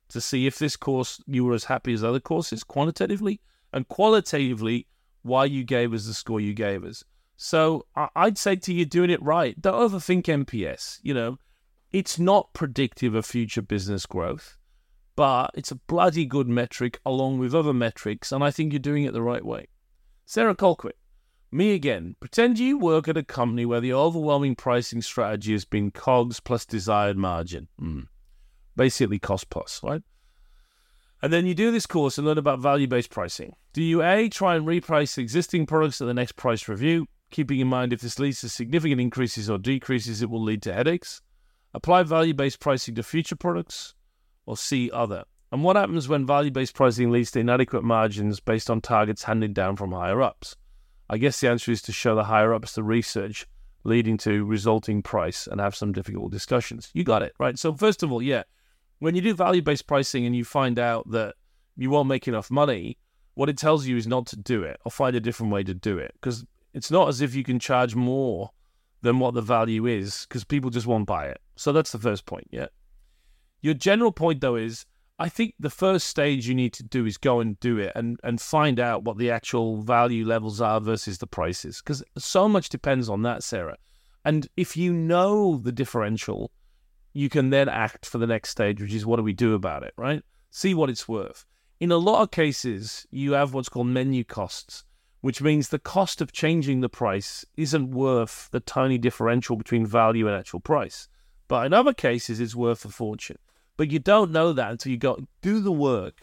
[0.09, 3.41] to see if this course you were as happy as other courses quantitatively
[3.73, 4.89] and qualitatively
[5.23, 7.05] why you gave us the score you gave us.
[7.37, 9.61] So I'd say to you, doing it right.
[9.63, 10.99] Don't overthink NPS.
[11.05, 11.39] You know,
[11.93, 14.59] it's not predictive of future business growth,
[15.15, 19.05] but it's a bloody good metric along with other metrics, and I think you're doing
[19.05, 19.69] it the right way.
[20.25, 20.97] Sarah Colquitt,
[21.57, 22.17] me again.
[22.21, 26.67] Pretend you work at a company where the overwhelming pricing strategy has been COGS plus
[26.67, 27.69] desired margin.
[27.81, 28.09] Mm.
[28.77, 30.03] Basically, cost plus, right?
[31.23, 33.55] And then you do this course and learn about value based pricing.
[33.73, 37.69] Do you A, try and reprice existing products at the next price review, keeping in
[37.69, 41.23] mind if this leads to significant increases or decreases, it will lead to headaches?
[41.75, 43.95] Apply value based pricing to future products,
[44.45, 45.25] or C, other?
[45.51, 49.55] And what happens when value based pricing leads to inadequate margins based on targets handed
[49.55, 50.57] down from higher ups?
[51.09, 53.47] I guess the answer is to show the higher ups the research
[53.85, 56.91] leading to resulting price and have some difficult discussions.
[56.93, 57.59] You got it, right?
[57.59, 58.43] So, first of all, yeah,
[58.99, 61.37] when you do value based pricing and you find out that
[61.77, 62.99] you won't make enough money,
[63.35, 65.75] what it tells you is not to do it or find a different way to
[65.75, 66.13] do it.
[66.15, 68.51] Because it's not as if you can charge more
[69.03, 71.39] than what the value is, because people just won't buy it.
[71.55, 72.67] So that's the first point, yeah.
[73.61, 74.85] Your general point, though, is
[75.19, 78.21] I think the first stage you need to do is go and do it and,
[78.23, 81.81] and find out what the actual value levels are versus the prices.
[81.81, 83.79] Because so much depends on that, Sarah.
[84.27, 86.51] And if you know the differential,
[87.15, 89.85] you can then act for the next stage, which is what do we do about
[89.85, 90.23] it, right?
[90.51, 91.47] See what it's worth.
[91.81, 94.85] In a lot of cases, you have what's called menu costs,
[95.23, 100.27] which means the cost of changing the price isn't worth the tiny differential between value
[100.27, 101.09] and actual price.
[101.49, 103.39] But in other cases, it's worth a fortune.
[103.77, 106.21] But you don't know that until you go do the work,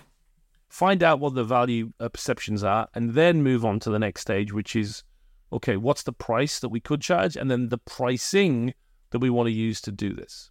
[0.70, 4.22] find out what the value uh, perceptions are, and then move on to the next
[4.22, 5.04] stage, which is
[5.52, 8.74] okay, what's the price that we could charge, and then the pricing
[9.12, 10.50] that we want to use to do this.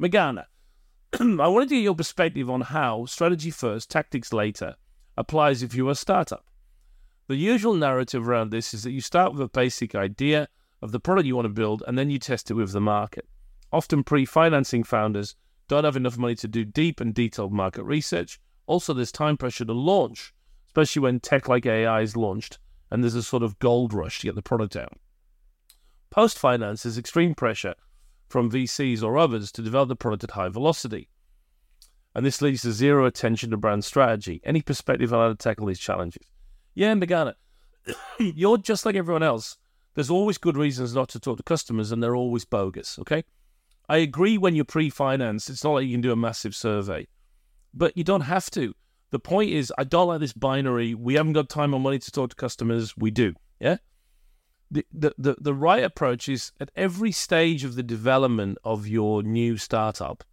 [0.00, 0.46] Megana,
[1.20, 4.74] I wanted to get your perspective on how strategy first, tactics later
[5.16, 6.44] applies if you're a startup.
[7.28, 10.48] The usual narrative around this is that you start with a basic idea
[10.82, 13.26] of the product you want to build and then you test it with the market.
[13.72, 15.36] Often pre financing founders
[15.68, 18.40] don't have enough money to do deep and detailed market research.
[18.66, 20.34] Also, there's time pressure to launch,
[20.68, 22.58] especially when tech like AI is launched
[22.90, 24.98] and there's a sort of gold rush to get the product out.
[26.10, 27.74] Post finance, is extreme pressure
[28.28, 31.08] from VCs or others to develop the product at high velocity.
[32.14, 34.40] And this leads to zero attention to brand strategy.
[34.44, 36.22] Any perspective on how to tackle these challenges?
[36.74, 37.34] Yeah, Megana,
[38.20, 39.56] you're just like everyone else.
[39.94, 43.24] There's always good reasons not to talk to customers, and they're always bogus, okay?
[43.88, 47.06] I agree when you're pre financed, it's not like you can do a massive survey,
[47.72, 48.74] but you don't have to.
[49.10, 50.94] The point is, I don't like this binary.
[50.94, 52.96] We haven't got time or money to talk to customers.
[52.96, 53.76] We do, yeah?
[54.92, 59.56] the, the, the, right approach is at every stage of the development of your new
[59.56, 60.24] startup,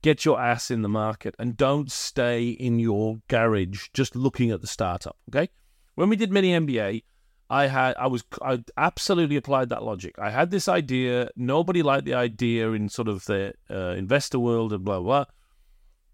[0.00, 4.60] get your ass in the market and don't stay in your garage just looking at
[4.60, 5.16] the startup.
[5.28, 5.50] Okay.
[5.94, 7.04] When we did mini MBA,
[7.52, 10.18] I had I was I absolutely applied that logic.
[10.18, 11.28] I had this idea.
[11.36, 15.26] Nobody liked the idea in sort of the uh, investor world and blah blah.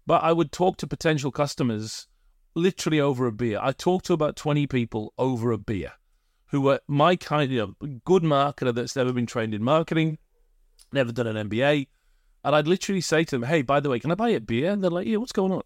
[0.05, 2.07] But I would talk to potential customers
[2.55, 3.57] literally over a beer.
[3.61, 5.93] I talked to about twenty people over a beer
[6.47, 7.73] who were my kind of
[8.03, 10.17] good marketer that's never been trained in marketing,
[10.91, 11.87] never done an MBA.
[12.43, 14.71] And I'd literally say to them, hey, by the way, can I buy a beer?
[14.71, 15.61] And they're like, yeah, what's going on?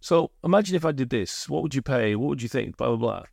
[0.00, 1.48] So imagine if I did this.
[1.50, 2.14] What would you pay?
[2.14, 2.76] What would you think?
[2.78, 3.24] Blah, blah, blah.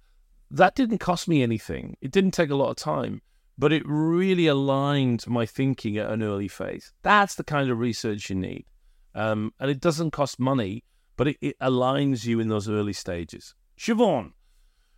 [0.56, 1.98] That didn't cost me anything.
[2.00, 3.22] It didn't take a lot of time,
[3.58, 6.94] but it really aligned my thinking at an early phase.
[7.04, 8.66] That's the kind of research you need.
[9.14, 10.86] Um, and it doesn't cost money,
[11.18, 13.54] but it, it aligns you in those early stages.
[13.78, 14.32] Siobhan,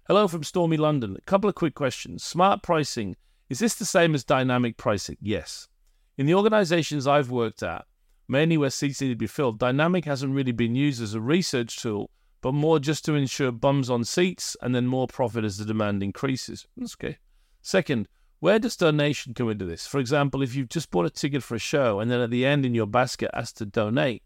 [0.07, 1.15] Hello from stormy London.
[1.17, 2.23] A couple of quick questions.
[2.23, 3.15] Smart pricing.
[3.49, 5.17] Is this the same as dynamic pricing?
[5.19, 5.67] Yes.
[6.19, 7.85] In the organizations I've worked at,
[8.27, 11.77] mainly where seats need to be filled, dynamic hasn't really been used as a research
[11.77, 12.11] tool,
[12.41, 16.03] but more just to ensure bums on seats and then more profit as the demand
[16.03, 16.67] increases.
[16.77, 17.17] That's okay.
[17.61, 18.07] Second,
[18.39, 19.87] where does donation come into this?
[19.87, 22.45] For example, if you've just bought a ticket for a show and then at the
[22.45, 24.21] end in your basket asked to donate,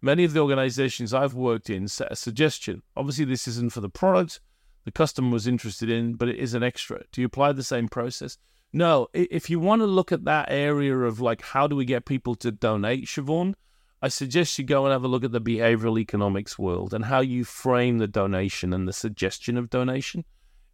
[0.00, 2.82] many of the organizations I've worked in set a suggestion.
[2.96, 4.40] Obviously, this isn't for the product,
[4.84, 7.02] the customer was interested in, but it is an extra.
[7.12, 8.38] Do you apply the same process?
[8.72, 9.08] No.
[9.12, 12.34] If you want to look at that area of like how do we get people
[12.36, 13.54] to donate, Siobhan,
[14.02, 17.20] I suggest you go and have a look at the behavioral economics world and how
[17.20, 20.24] you frame the donation and the suggestion of donation.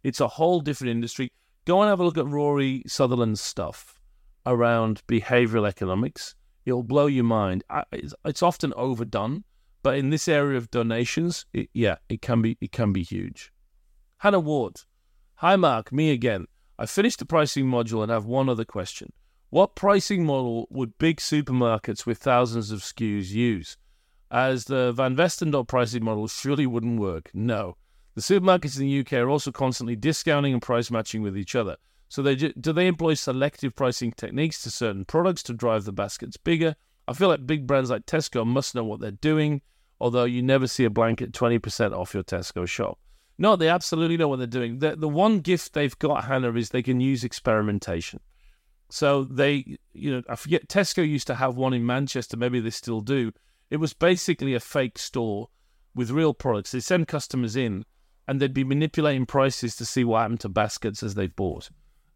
[0.03, 1.29] It's a whole different industry.
[1.65, 3.99] Go and have a look at Rory Sutherland's stuff
[4.45, 6.35] around behavioral economics.
[6.65, 7.65] It'll blow your mind.
[7.91, 9.43] It's often overdone,
[9.83, 13.51] but in this area of donations, it, yeah, it can be it can be huge.
[14.19, 14.81] Hannah Ward.
[15.35, 15.91] Hi, Mark.
[15.91, 16.45] Me again.
[16.79, 19.11] I finished the pricing module and have one other question.
[19.49, 23.77] What pricing model would big supermarkets with thousands of SKUs use?
[24.29, 27.31] As the Van Westendorp pricing model surely wouldn't work.
[27.33, 27.77] No.
[28.15, 31.77] The supermarkets in the UK are also constantly discounting and price matching with each other.
[32.09, 36.35] So they do they employ selective pricing techniques to certain products to drive the baskets
[36.35, 36.75] bigger?
[37.07, 39.61] I feel like big brands like Tesco must know what they're doing,
[40.01, 42.99] although you never see a blanket 20% off your Tesco shop.
[43.37, 44.79] No, they absolutely know what they're doing.
[44.79, 48.19] The, the one gift they've got, Hannah, is they can use experimentation.
[48.89, 52.69] So they, you know, I forget, Tesco used to have one in Manchester, maybe they
[52.69, 53.31] still do.
[53.69, 55.49] It was basically a fake store
[55.93, 56.71] with real products.
[56.71, 57.85] They send customers in
[58.27, 61.69] and they'd be manipulating prices to see what happened to baskets as they've bought.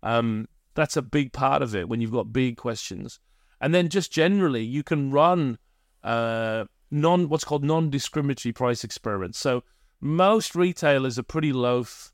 [0.04, 3.20] Um, that's a big part of it when you've got big questions.
[3.60, 5.58] And then just generally, you can run
[6.04, 9.38] uh, non what's called non-discriminatory price experiments.
[9.38, 9.64] So
[10.00, 12.12] most retailers are pretty loath,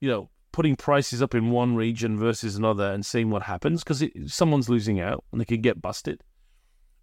[0.00, 4.04] you know, putting prices up in one region versus another and seeing what happens because
[4.26, 6.22] someone's losing out and they can get busted.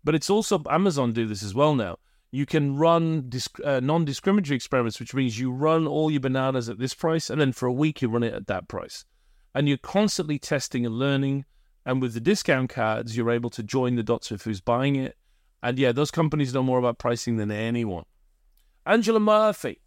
[0.03, 1.97] But it's also Amazon do this as well now.
[2.31, 6.77] You can run disc, uh, non-discriminatory experiments, which means you run all your bananas at
[6.77, 9.05] this price, and then for a week you run it at that price,
[9.55, 11.45] and you're constantly testing and learning.
[11.85, 15.15] And with the discount cards, you're able to join the dots with who's buying it.
[15.63, 18.03] And yeah, those companies know more about pricing than anyone.
[18.85, 19.79] Angela Murphy,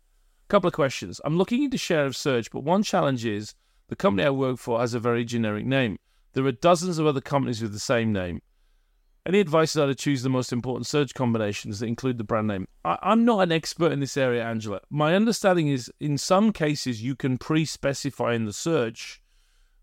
[0.51, 1.21] couple of questions.
[1.25, 3.55] I'm looking into share of search, but one challenge is
[3.89, 5.99] the company I work for has a very generic name.
[6.33, 8.43] There are dozens of other companies with the same name.
[9.27, 12.49] Any advice is how to choose the most important search combinations that include the brand
[12.49, 12.67] name?
[12.85, 14.81] I, am not an expert in this area, Angela.
[14.91, 19.23] My understanding is in some cases you can pre specify in the search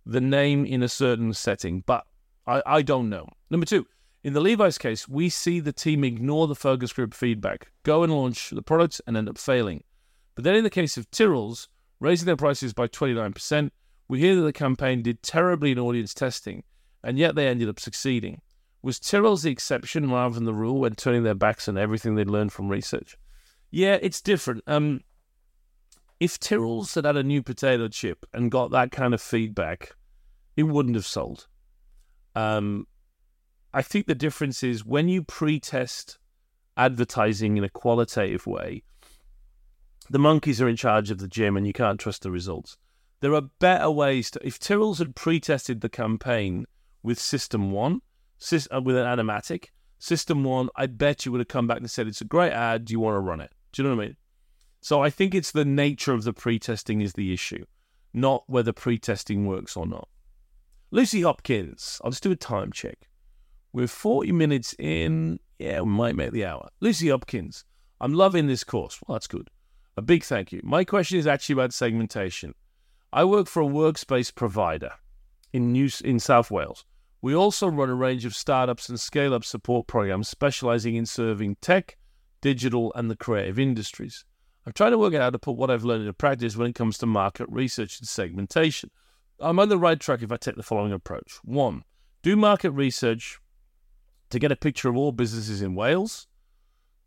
[0.05, 2.05] the name in a certain setting, but
[2.45, 3.27] I, I don't know.
[3.49, 3.85] Number two,
[4.23, 8.11] in the Levi's case, we see the team ignore the focus group feedback, go and
[8.11, 9.83] launch the products and end up failing.
[10.37, 11.67] But then in the case of Tyrrell's,
[11.99, 13.71] raising their prices by 29%,
[14.07, 16.63] we hear that the campaign did terribly in audience testing,
[17.03, 18.41] and yet they ended up succeeding.
[18.83, 22.29] Was Tyrrell's the exception rather than the rule when turning their backs on everything they'd
[22.29, 23.17] learned from research?
[23.71, 24.63] Yeah, it's different.
[24.67, 25.01] Um,
[26.19, 29.95] if Tyrrell's had had a new potato chip and got that kind of feedback,
[30.55, 31.47] it wouldn't have sold.
[32.35, 32.85] Um,
[33.73, 36.19] I think the difference is when you pre-test
[36.77, 38.83] advertising in a qualitative way,
[40.09, 42.77] the monkeys are in charge of the gym and you can't trust the results.
[43.19, 44.45] There are better ways to.
[44.45, 46.65] If Tyrrell's had pre-tested the campaign
[47.01, 48.01] with System One,
[48.51, 49.65] uh, with an animatic.
[49.99, 52.85] System one, I bet you would have come back and said, it's a great ad.
[52.85, 53.51] Do you want to run it?
[53.71, 54.17] Do you know what I mean?
[54.81, 57.65] So I think it's the nature of the pre-testing is the issue,
[58.13, 60.07] not whether pre-testing works or not.
[60.91, 63.09] Lucy Hopkins, I'll just do a time check.
[63.73, 65.39] We're 40 minutes in.
[65.59, 66.69] Yeah, we might make the hour.
[66.79, 67.65] Lucy Hopkins,
[67.99, 68.99] I'm loving this course.
[69.05, 69.49] Well, that's good.
[69.97, 70.61] A big thank you.
[70.63, 72.53] My question is actually about segmentation.
[73.11, 74.91] I work for a workspace provider
[75.51, 76.85] in New in South Wales.
[77.19, 81.57] We also run a range of startups and scale up support programs specializing in serving
[81.61, 81.97] tech,
[82.41, 84.23] digital, and the creative industries.
[84.67, 86.75] I'm trying to work out how to put what I've learned into practice when it
[86.75, 88.91] comes to market research and segmentation.
[89.39, 91.39] I'm on the right track if I take the following approach.
[91.43, 91.83] One,
[92.21, 93.39] do market research
[94.29, 96.27] to get a picture of all businesses in Wales.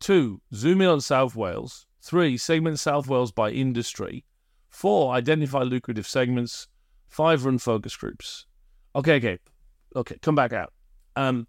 [0.00, 1.86] Two, zoom in on South Wales.
[2.02, 4.24] Three, segment South Wales by industry.
[4.68, 6.68] Four, identify lucrative segments.
[7.08, 8.46] Five, run focus groups.
[8.94, 9.38] Okay, okay.
[9.94, 10.72] Okay, come back out.
[11.16, 11.46] Um,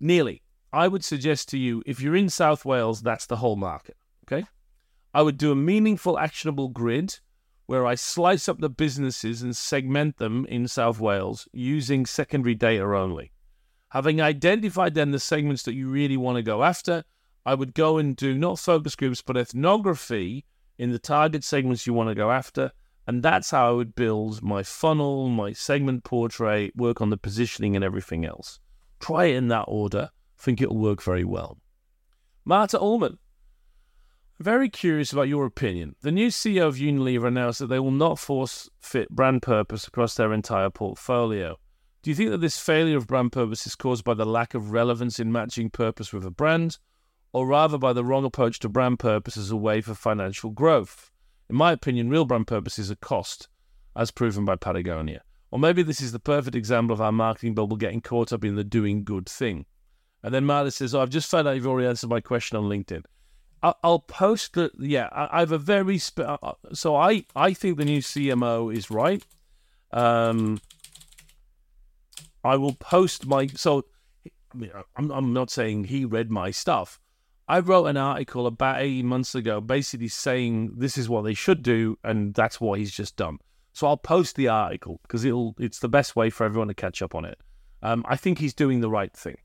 [0.00, 0.42] nearly.
[0.72, 3.96] I would suggest to you if you're in South Wales, that's the whole market.
[4.26, 4.44] Okay.
[5.14, 7.20] I would do a meaningful, actionable grid
[7.66, 12.84] where I slice up the businesses and segment them in South Wales using secondary data
[12.84, 13.30] only.
[13.90, 17.04] Having identified then the segments that you really want to go after,
[17.46, 20.44] I would go and do not focus groups but ethnography
[20.78, 22.72] in the target segments you want to go after
[23.06, 27.76] and that's how I would build my funnel, my segment portrait, work on the positioning
[27.76, 28.60] and everything else.
[28.98, 30.10] Try it in that order.
[30.12, 31.58] I think it'll work very well.
[32.44, 33.18] Marta Ullman.
[34.40, 35.94] Very curious about your opinion.
[36.00, 40.14] The new CEO of Unilever announced that they will not force fit brand purpose across
[40.14, 41.56] their entire portfolio.
[42.02, 44.72] Do you think that this failure of brand purpose is caused by the lack of
[44.72, 46.78] relevance in matching purpose with a brand,
[47.34, 51.10] or rather by the wrong approach to brand purpose as a way for financial growth?
[51.50, 53.48] In my opinion, real brand purpose is a cost,
[53.96, 55.22] as proven by Patagonia.
[55.50, 58.54] Or maybe this is the perfect example of our marketing bubble getting caught up in
[58.54, 59.66] the doing good thing.
[60.22, 62.64] And then Marta says, oh, I've just found out you've already answered my question on
[62.64, 63.02] LinkedIn.
[63.82, 67.84] I'll, post the, yeah, I, have a very, uh, uh, so I, I think the
[67.86, 69.24] new CMO is right.
[69.90, 70.60] Um,
[72.44, 73.86] I will post my, so
[74.96, 77.00] I'm, I'm not saying he read my stuff,
[77.46, 81.62] I wrote an article about 18 months ago basically saying this is what they should
[81.62, 83.38] do, and that's what he's just done.
[83.72, 87.02] So I'll post the article because it'll it's the best way for everyone to catch
[87.02, 87.38] up on it.
[87.82, 89.36] Um, I think he's doing the right thing.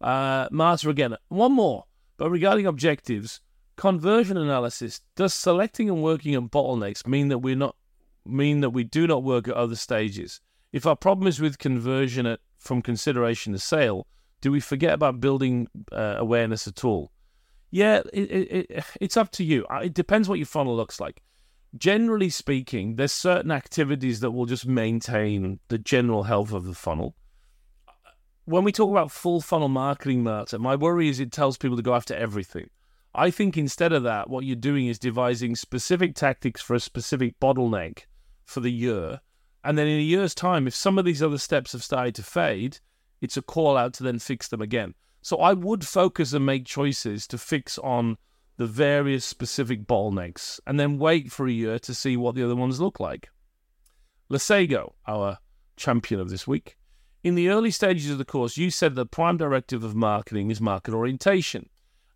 [0.00, 1.84] Uh, Marta again, one more.
[2.16, 3.40] But regarding objectives,
[3.76, 7.76] conversion analysis, does selecting and working on bottlenecks mean that we're not
[8.24, 10.40] mean that we do not work at other stages?
[10.72, 14.06] If our problem is with conversion at, from consideration to sale,
[14.42, 17.10] do we forget about building uh, awareness at all?
[17.70, 19.64] Yeah, it, it, it, it's up to you.
[19.70, 21.22] Uh, it depends what your funnel looks like.
[21.78, 27.14] Generally speaking, there's certain activities that will just maintain the general health of the funnel.
[28.44, 31.82] When we talk about full funnel marketing, Marta, my worry is it tells people to
[31.82, 32.68] go after everything.
[33.14, 37.38] I think instead of that, what you're doing is devising specific tactics for a specific
[37.40, 38.00] bottleneck
[38.44, 39.20] for the year.
[39.64, 42.22] And then in a year's time, if some of these other steps have started to
[42.22, 42.80] fade,
[43.22, 44.94] it's a call out to then fix them again.
[45.22, 48.18] So I would focus and make choices to fix on
[48.58, 52.56] the various specific bottlenecks and then wait for a year to see what the other
[52.56, 53.30] ones look like.
[54.30, 55.38] Lesego, our
[55.76, 56.76] champion of this week.
[57.22, 60.60] In the early stages of the course, you said the prime directive of marketing is
[60.60, 61.68] market orientation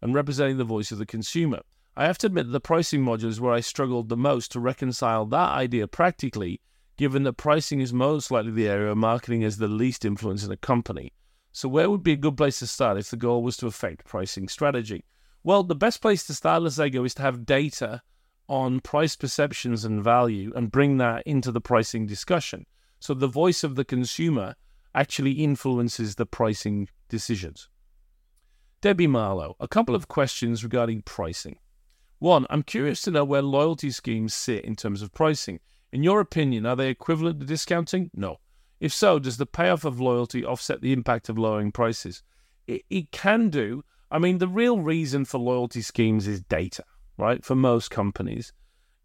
[0.03, 1.61] and representing the voice of the consumer.
[1.97, 5.25] I have to admit the pricing module is where I struggled the most to reconcile
[5.27, 6.61] that idea practically
[6.97, 10.51] given that pricing is most likely the area where marketing has the least influence in
[10.51, 11.13] a company.
[11.53, 14.05] So, where would be a good place to start if the goal was to affect
[14.05, 15.05] pricing strategy?
[15.43, 18.03] Well, the best place to start, Lesego, is to have data
[18.49, 22.67] on price perceptions and value and bring that into the pricing discussion.
[23.01, 24.55] So, the voice of the consumer
[24.95, 27.69] actually influences the pricing decisions.
[28.81, 31.59] Debbie Marlowe, a couple of questions regarding pricing.
[32.19, 35.61] One, I'm curious to know where loyalty schemes sit in terms of pricing.
[35.97, 38.11] In your opinion, are they equivalent to discounting?
[38.15, 38.37] No.
[38.81, 42.23] If so, does the payoff of loyalty offset the impact of lowering prices?
[42.67, 43.83] It, it can do.
[44.11, 46.85] I mean, the real reason for loyalty schemes is data,
[47.17, 47.43] right?
[47.43, 48.53] For most companies,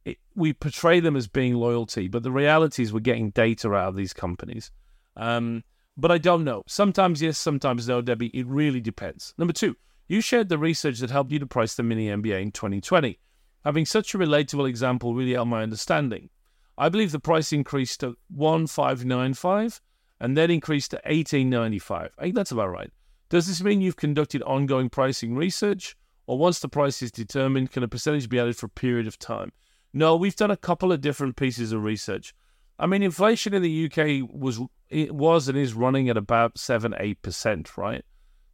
[0.03, 3.87] it, we portray them as being loyalty, but the reality is we're getting data out
[3.87, 4.69] of these companies.
[5.15, 5.63] Um,
[5.95, 6.63] but I don't know.
[6.67, 8.37] Sometimes yes, sometimes no, Debbie.
[8.37, 9.33] It really depends.
[9.37, 9.77] Number two,
[10.09, 13.17] you shared the research that helped you to price the mini MBA in 2020.
[13.63, 16.29] Having such a relatable example really helped my understanding.
[16.78, 19.82] I believe the price increased to 1595
[20.19, 22.11] and then increased to 1895.
[22.17, 22.91] I think that's about right.
[23.30, 25.95] Does this mean you've conducted ongoing pricing research
[26.28, 29.17] or once the price is determined can a percentage be added for a period of
[29.17, 29.51] time?
[29.93, 32.34] No, we've done a couple of different pieces of research.
[32.80, 34.59] I mean, inflation in the UK was
[34.89, 38.03] it was and is running at about seven, eight percent, right?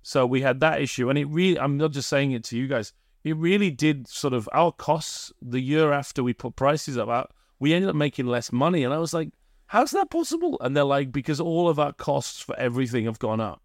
[0.01, 1.59] So we had that issue, and it really.
[1.59, 2.93] I'm not just saying it to you guys.
[3.23, 7.73] It really did sort of our costs the year after we put prices up we
[7.73, 8.83] ended up making less money.
[8.83, 9.29] And I was like,
[9.67, 10.57] how's that possible?
[10.61, 13.61] And they're like, because all of our costs for everything have gone up.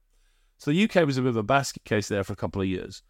[0.58, 2.68] So the UK was a bit of a basket case there for a couple of
[2.68, 3.02] years.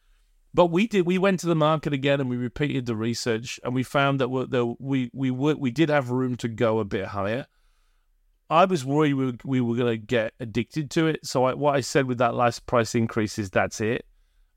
[0.55, 1.07] But we did.
[1.07, 4.29] We went to the market again and we repeated the research, and we found that
[4.29, 7.47] we we we we did have room to go a bit higher.
[8.51, 11.27] I was worried we were, we were going to get addicted to it.
[11.27, 14.05] So I, what I said with that last price increase is that's it,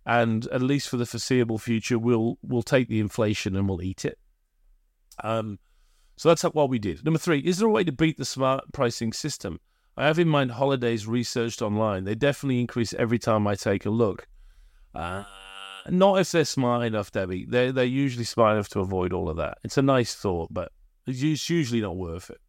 [0.05, 4.03] and at least for the foreseeable future, we'll we'll take the inflation and we'll eat
[4.03, 4.19] it.
[5.23, 5.59] Um,
[6.15, 7.03] so that's what we did.
[7.03, 9.59] Number three, is there a way to beat the smart pricing system?
[9.97, 12.03] I have in mind holidays researched online.
[12.03, 14.27] They definitely increase every time I take a look.
[14.93, 15.23] Uh,
[15.89, 17.45] not if they're smart enough, Debbie.
[17.47, 19.57] They're, they're usually smart enough to avoid all of that.
[19.63, 20.71] It's a nice thought, but
[21.05, 22.39] it's usually not worth it.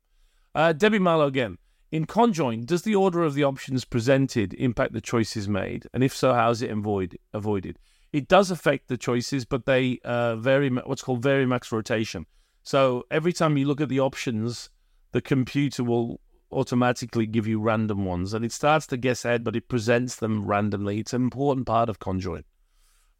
[0.55, 1.59] Uh, Debbie Mallow again.
[1.93, 5.87] In conjoint, does the order of the options presented impact the choices made?
[5.95, 7.79] And if so, how is it avoid, avoided?
[8.13, 12.27] It does affect the choices, but they uh, vary what's called varimax rotation.
[12.67, 14.71] So every time you look at the options,
[15.13, 19.55] the computer will automatically give you random ones, and it starts to guess ahead, but
[19.55, 20.99] it presents them randomly.
[20.99, 22.45] It's an important part of conjoint.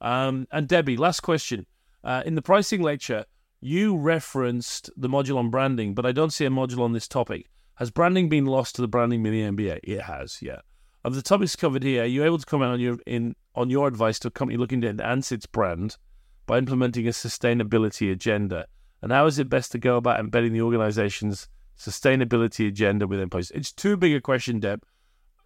[0.01, 1.65] Um, and Debbie, last question.
[2.03, 3.25] Uh, in the pricing lecture,
[3.61, 7.49] you referenced the module on branding, but I don't see a module on this topic.
[7.77, 9.79] Has branding been lost to the branding mini MBA?
[9.85, 10.63] It has, yeah.
[11.05, 13.87] Of the topics covered here, are you able to comment on your in on your
[13.87, 15.99] advice to a company looking to enhance its brand
[16.47, 18.67] by implementing a sustainability agenda?
[19.03, 23.51] And how is it best to go about embedding the organization's sustainability agenda within employees?
[23.55, 24.83] It's too big a question, Deb.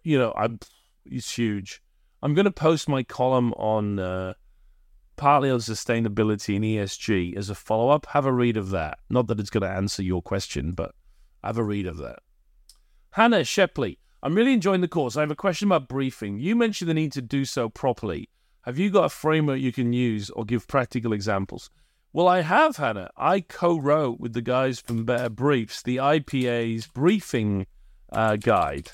[0.03, 0.59] You know, I'm,
[1.05, 1.81] it's huge.
[2.23, 4.33] I'm going to post my column on uh,
[5.15, 8.07] partly on sustainability and ESG as a follow up.
[8.07, 8.99] Have a read of that.
[9.09, 10.93] Not that it's going to answer your question, but
[11.43, 12.19] have a read of that.
[13.11, 15.17] Hannah Shepley, I'm really enjoying the course.
[15.17, 16.39] I have a question about briefing.
[16.39, 18.29] You mentioned the need to do so properly.
[18.61, 21.71] Have you got a framework you can use or give practical examples?
[22.13, 23.09] Well, I have, Hannah.
[23.15, 27.67] I co-wrote with the guys from Better Briefs the IPA's briefing
[28.11, 28.91] uh, guide,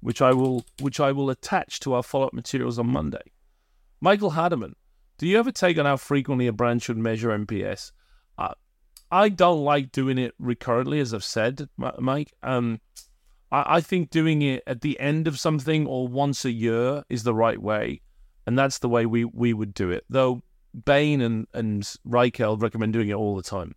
[0.00, 3.32] which I will which I will attach to our follow-up materials on Monday.
[4.00, 4.76] Michael Hardiman,
[5.18, 7.90] do you ever take on how frequently a brand should measure NPS?
[8.38, 8.54] Uh,
[9.10, 11.68] I don't like doing it recurrently, as I've said,
[11.98, 12.32] Mike.
[12.44, 12.80] Um,
[13.50, 17.24] I, I think doing it at the end of something or once a year is
[17.24, 18.02] the right way,
[18.46, 20.04] and that's the way we we would do it.
[20.08, 20.42] Though
[20.84, 23.74] Bain and, and Reichheld recommend doing it all the time.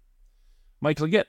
[0.81, 1.25] Michael, again,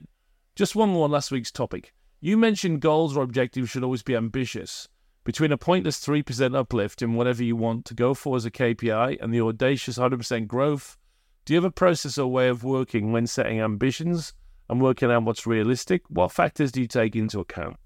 [0.57, 1.93] just one more on last week's topic.
[2.21, 4.89] You mentioned goals or objectives should always be ambitious.
[5.25, 9.19] Between a pointless 3% uplift in whatever you want to go for as a KPI
[9.21, 10.97] and the audacious 100% growth,
[11.45, 14.35] do you have a process or way of working when setting ambitions
[14.69, 16.03] and working out what's realistic?
[16.09, 17.77] What factors do you take into account?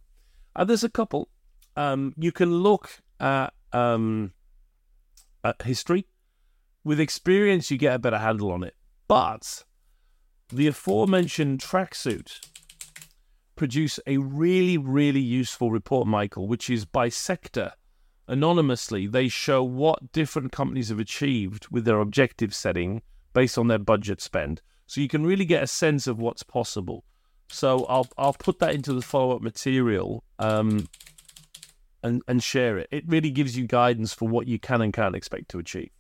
[0.57, 1.28] Uh, there's a couple.
[1.76, 4.32] Um, you can look at, um,
[5.43, 6.07] at history.
[6.85, 8.74] With experience, you get a better handle on it.
[9.09, 9.64] But
[10.53, 12.41] the aforementioned Tracksuit
[13.57, 17.72] produce a really, really useful report, Michael, which is by sector.
[18.28, 23.78] Anonymously, they show what different companies have achieved with their objective setting based on their
[23.78, 24.61] budget spend.
[24.87, 27.05] So you can really get a sense of what's possible.
[27.49, 30.89] So I'll I'll put that into the follow up material um,
[32.03, 32.89] and and share it.
[32.91, 35.91] It really gives you guidance for what you can and can't expect to achieve.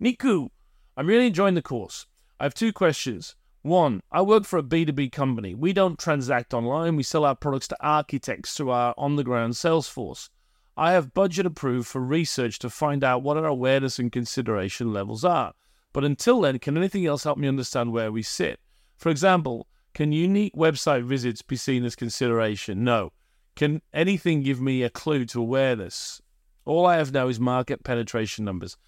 [0.00, 0.48] Niku,
[0.96, 2.06] I'm really enjoying the course.
[2.38, 3.36] I have two questions.
[3.60, 5.54] One, I work for a B2B company.
[5.54, 6.96] We don't transact online.
[6.96, 10.30] We sell our products to architects through our on the ground sales force.
[10.74, 15.22] I have budget approved for research to find out what our awareness and consideration levels
[15.22, 15.52] are.
[15.92, 18.58] But until then, can anything else help me understand where we sit?
[18.96, 22.84] For example, can unique website visits be seen as consideration?
[22.84, 23.12] No.
[23.54, 26.22] Can anything give me a clue to awareness?
[26.64, 28.78] All I have now is market penetration numbers.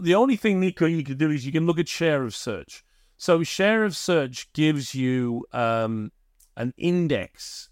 [0.00, 2.84] The only thing, Niku, you can do is you can look at share of search.
[3.16, 6.12] So share of search gives you um,
[6.56, 7.68] an index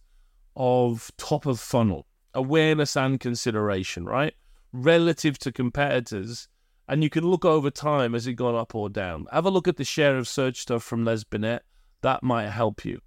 [0.54, 4.34] of top of funnel awareness and consideration, right?
[4.72, 6.48] Relative to competitors.
[6.88, 9.26] And you can look over time as it gone up or down.
[9.32, 11.62] Have a look at the share of search stuff from Les Binet.
[12.02, 13.00] That might help you.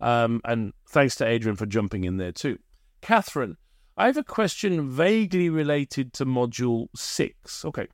[0.00, 2.58] Um, and thanks to Adrian for jumping in there too.
[3.00, 3.56] Catherine,
[3.96, 7.64] I have a question vaguely related to module six.
[7.64, 7.88] Okay.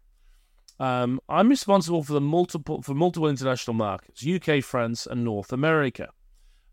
[0.80, 6.08] Um, I'm responsible for the multiple for multiple international markets, UK, France, and North America.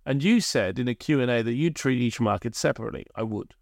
[0.06, 3.06] And you said in a Q&A that you'd treat each market separately.
[3.14, 3.54] I would.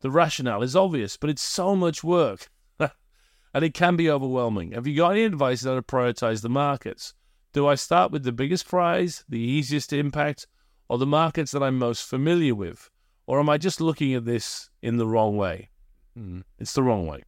[0.00, 2.50] The rationale is obvious, but it's so much work.
[2.78, 4.72] and it can be overwhelming.
[4.72, 7.14] Have you got any advice on how to prioritize the markets?
[7.54, 10.46] Do I start with the biggest prize, the easiest impact,
[10.90, 12.90] or the markets that I'm most familiar with?
[13.26, 15.70] Or am I just looking at this in the wrong way?
[16.18, 17.22] Mm, it's the wrong way.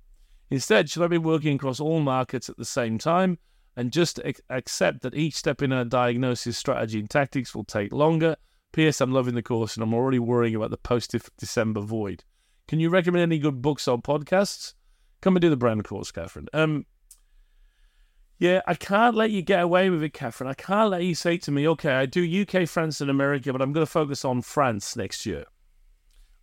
[0.50, 3.38] Instead, should I be working across all markets at the same time
[3.76, 7.92] and just ac- accept that each step in our diagnosis, strategy, and tactics will take
[7.92, 8.36] longer?
[8.72, 9.00] P.S.
[9.00, 12.24] I'm loving the course and I'm already worrying about the post December void.
[12.66, 14.74] Can you recommend any good books or podcasts?
[15.20, 16.48] Come and do the brand course, Catherine.
[16.52, 16.86] Um,
[18.38, 20.48] yeah, I can't let you get away with it, Catherine.
[20.48, 23.60] I can't let you say to me, okay, I do UK, France, and America, but
[23.60, 25.44] I'm going to focus on France next year.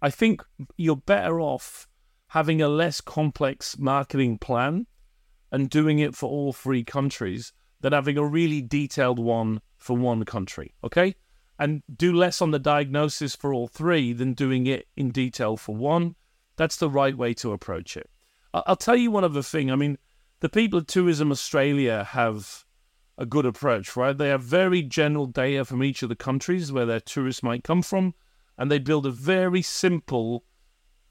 [0.01, 0.43] I think
[0.75, 1.87] you're better off
[2.35, 4.85] having a less complex marketing plan
[5.53, 10.25] and doing it for all three countries than having a really detailed one for one
[10.25, 10.75] country.
[10.83, 11.15] Okay?
[11.57, 15.77] And do less on the diagnosis for all three than doing it in detail for
[15.77, 16.15] one.
[16.57, 18.09] That's the right way to approach it.
[18.53, 19.71] I'll tell you one other thing.
[19.71, 19.97] I mean,
[20.41, 22.65] the people at Tourism Australia have
[23.17, 24.17] a good approach, right?
[24.17, 27.81] They have very general data from each of the countries where their tourists might come
[27.81, 28.13] from,
[28.57, 30.43] and they build a very simple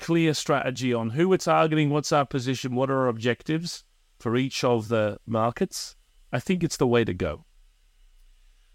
[0.04, 3.84] clear strategy on who we're targeting, what's our position, what are our objectives
[4.18, 5.96] for each of the markets,
[6.30, 7.46] I think it's the way to go.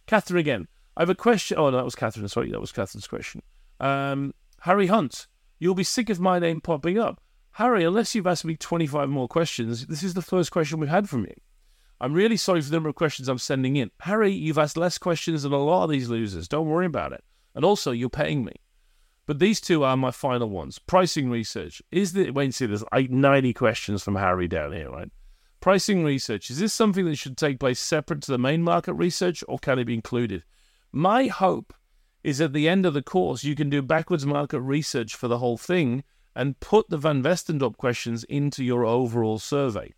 [0.07, 0.67] Catherine again.
[0.97, 1.59] I have a question.
[1.59, 2.27] Oh, no, that was Catherine.
[2.27, 3.43] Sorry, that was Catherine's question.
[3.79, 5.27] Um, Harry Hunt,
[5.59, 7.21] you'll be sick of my name popping up.
[7.51, 11.07] Harry, unless you've asked me 25 more questions, this is the first question we've had
[11.07, 11.35] from you.
[12.01, 13.91] I'm really sorry for the number of questions I'm sending in.
[13.99, 16.47] Harry, you've asked less questions than a lot of these losers.
[16.47, 17.23] Don't worry about it.
[17.53, 18.53] And also, you're paying me.
[19.29, 20.79] But these two are my final ones.
[20.79, 21.83] Pricing research.
[21.91, 25.11] Is the wait and see there's like 90 questions from Harry down here, right?
[25.61, 26.49] Pricing research.
[26.49, 29.77] Is this something that should take place separate to the main market research or can
[29.77, 30.45] it be included?
[30.91, 31.75] My hope
[32.23, 35.37] is at the end of the course you can do backwards market research for the
[35.37, 36.03] whole thing
[36.35, 39.93] and put the Van Westendorp questions into your overall survey.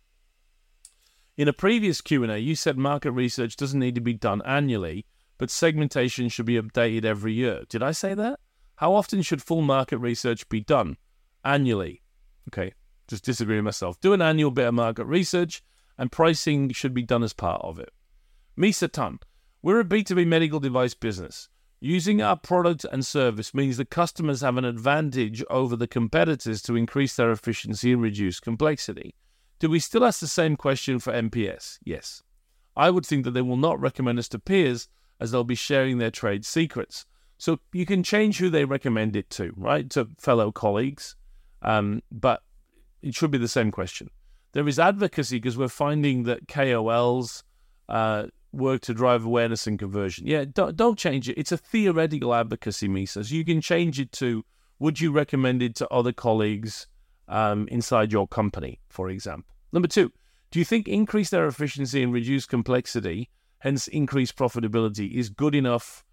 [1.38, 5.06] In a previous Q&A, you said market research doesn't need to be done annually,
[5.38, 7.62] but segmentation should be updated every year.
[7.70, 8.38] Did I say that?
[8.82, 10.96] How often should full market research be done?
[11.44, 12.02] Annually.
[12.48, 12.74] Okay,
[13.06, 14.00] just disagree with myself.
[14.00, 15.62] Do an annual bit of market research,
[15.96, 17.90] and pricing should be done as part of it.
[18.58, 19.20] Misa Tan.
[19.62, 21.48] We're a B2B medical device business.
[21.78, 26.74] Using our product and service means that customers have an advantage over the competitors to
[26.74, 29.14] increase their efficiency and reduce complexity.
[29.60, 31.78] Do we still ask the same question for NPS?
[31.84, 32.24] Yes.
[32.76, 34.88] I would think that they will not recommend us to peers
[35.20, 37.06] as they'll be sharing their trade secrets.
[37.42, 39.90] So you can change who they recommend it to, right?
[39.90, 41.16] To fellow colleagues.
[41.60, 42.40] Um, but
[43.02, 44.10] it should be the same question.
[44.52, 47.42] There is advocacy because we're finding that KOLs
[47.88, 50.24] uh, work to drive awareness and conversion.
[50.24, 51.36] Yeah, don't, don't change it.
[51.36, 53.26] It's a theoretical advocacy, Misa.
[53.26, 54.44] So you can change it to
[54.78, 56.86] Would you recommend it to other colleagues
[57.26, 59.52] um, inside your company, for example?
[59.72, 60.12] Number two,
[60.52, 66.04] do you think increase their efficiency and reduce complexity, hence increase profitability, is good enough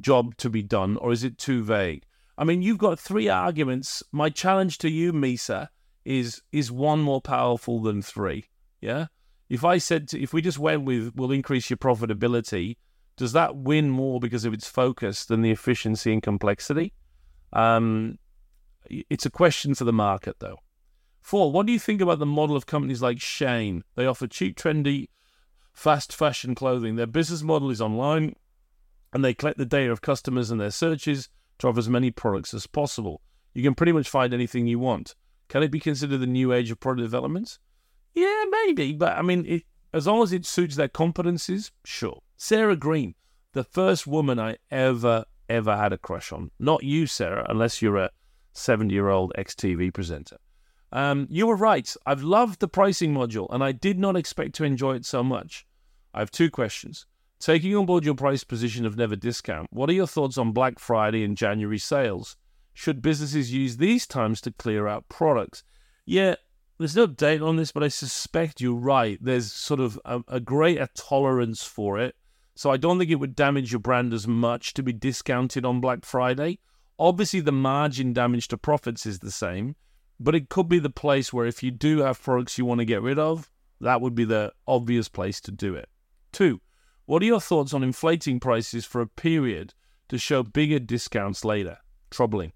[0.00, 2.04] job to be done, or is it too vague?
[2.36, 4.02] I mean, you've got three arguments.
[4.10, 5.68] My challenge to you, Misa,
[6.04, 8.46] is is one more powerful than three?
[8.80, 9.06] Yeah.
[9.48, 12.76] If I said to, if we just went with we'll increase your profitability,
[13.16, 16.92] does that win more because of its focus than the efficiency and complexity?
[17.52, 18.18] Um,
[18.90, 20.58] it's a question for the market, though.
[21.20, 23.82] Four, what do you think about the model of companies like Shein?
[23.94, 25.08] They offer cheap, trendy,
[25.72, 26.96] fast fashion clothing.
[26.96, 28.34] Their business model is online,
[29.14, 32.52] and they collect the data of customers and their searches to offer as many products
[32.52, 33.22] as possible.
[33.54, 35.14] You can pretty much find anything you want.
[35.48, 37.58] Can it be considered the new age of product development?
[38.12, 39.62] Yeah, maybe, but I mean, it,
[39.92, 42.20] as long as it suits their competencies, sure.
[42.36, 43.14] Sarah Green,
[43.52, 46.50] the first woman I ever, ever had a crush on.
[46.58, 48.10] Not you, Sarah, unless you're a
[48.52, 50.38] 70 year old ex TV presenter.
[50.90, 51.92] Um, you were right.
[52.06, 55.66] I've loved the pricing module, and I did not expect to enjoy it so much.
[56.12, 57.06] I have two questions.
[57.44, 60.78] Taking on board your price position of never discount, what are your thoughts on Black
[60.78, 62.38] Friday and January sales?
[62.72, 65.62] Should businesses use these times to clear out products?
[66.06, 66.36] Yeah,
[66.78, 69.18] there's no date on this, but I suspect you're right.
[69.20, 72.16] There's sort of a, a greater tolerance for it.
[72.54, 75.82] So I don't think it would damage your brand as much to be discounted on
[75.82, 76.60] Black Friday.
[76.98, 79.76] Obviously, the margin damage to profits is the same,
[80.18, 82.86] but it could be the place where if you do have products you want to
[82.86, 83.50] get rid of,
[83.82, 85.90] that would be the obvious place to do it.
[86.32, 86.62] Two,
[87.06, 89.74] what are your thoughts on inflating prices for a period
[90.08, 91.78] to show bigger discounts later?
[92.10, 92.52] Troubling.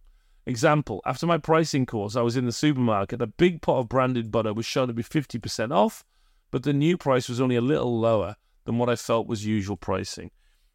[0.46, 3.20] Example, after my pricing course, I was in the supermarket.
[3.20, 6.04] A big pot of branded butter was shown to be 50% off,
[6.50, 9.76] but the new price was only a little lower than what I felt was usual
[9.76, 10.30] pricing.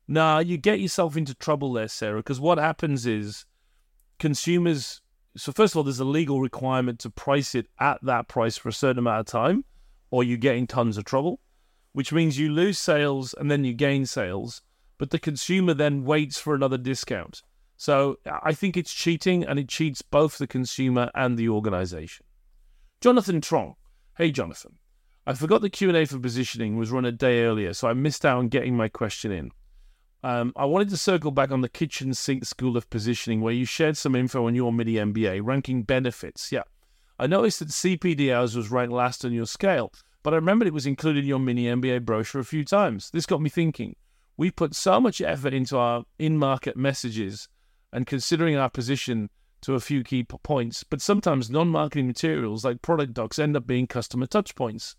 [0.08, 3.46] Nah, you get yourself into trouble there, Sarah, because what happens is
[4.20, 5.02] consumers
[5.36, 8.70] so first of all, there's a legal requirement to price it at that price for
[8.70, 9.66] a certain amount of time,
[10.12, 11.40] or you're getting tons of trouble,
[11.94, 14.62] which means you lose sales and then you gain sales,
[14.98, 17.42] but the consumer then waits for another discount.
[17.78, 22.26] So I think it's cheating and it cheats both the consumer and the organization.
[23.02, 23.76] Jonathan Trong.
[24.18, 24.78] Hey Jonathan.
[25.26, 28.40] I forgot the Q&A for positioning was run a day earlier, so I missed out
[28.40, 29.52] on getting my question in.
[30.24, 33.66] Um, I wanted to circle back on the kitchen sink school of positioning where you
[33.66, 36.52] shared some info on your mini MBA, ranking benefits.
[36.52, 36.64] Yeah.
[37.20, 39.92] I noticed that CPD hours was ranked last on your scale,
[40.24, 43.10] but I remembered it was included in your mini MBA brochure a few times.
[43.12, 43.96] This got me thinking.
[44.38, 47.50] We put so much effort into our in market messages
[47.92, 49.30] and considering our position
[49.62, 53.68] to a few key points, but sometimes non marketing materials like product docs end up
[53.68, 54.96] being customer touch points.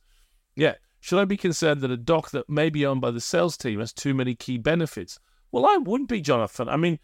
[0.57, 3.57] Yeah, should I be concerned that a doc that may be owned by the sales
[3.57, 5.19] team has too many key benefits?
[5.53, 6.69] Well, I wouldn't be, Jonathan.
[6.69, 6.99] I mean,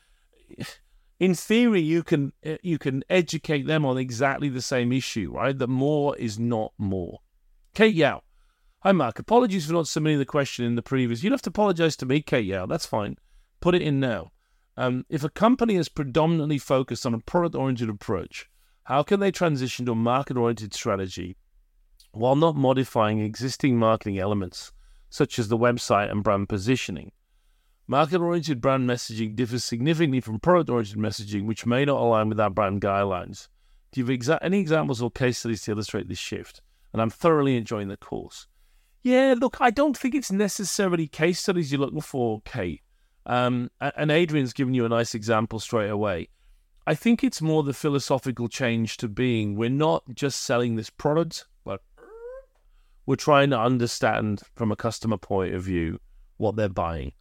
[1.21, 5.57] in theory, you can eh, you can educate them on exactly the same issue, right?
[5.57, 7.21] That more is not more.
[7.75, 8.23] Kate Yao.
[8.81, 9.19] Hi, Mark.
[9.19, 11.23] Apologies for not submitting the question in the previous.
[11.23, 12.67] You don't have to apologize to me, Kate Yao.
[12.67, 13.17] That's fine.
[13.61, 14.33] Put it in now.
[14.77, 18.49] Um, if a company is predominantly focused on a product oriented approach,
[18.85, 21.37] how can they transition to a market oriented strategy
[22.13, 24.73] while not modifying existing marketing elements,
[25.09, 27.13] such as the website and brand positioning.
[27.87, 32.41] Market oriented brand messaging differs significantly from product oriented messaging, which may not align with
[32.41, 33.49] our brand guidelines.
[33.93, 36.63] Do you have exa- any examples or case studies to illustrate this shift?
[36.93, 38.47] And I'm thoroughly enjoying the course.
[39.03, 42.83] Yeah, look, I don't think it's necessarily case studies you're looking for, Kate.
[43.27, 46.29] Um, and Adrian's given you a nice example straight away.
[46.87, 51.47] I think it's more the philosophical change to being we're not just selling this product,
[51.65, 51.83] but
[53.07, 56.01] we're trying to understand from a customer point of view
[56.39, 57.13] what they're buying.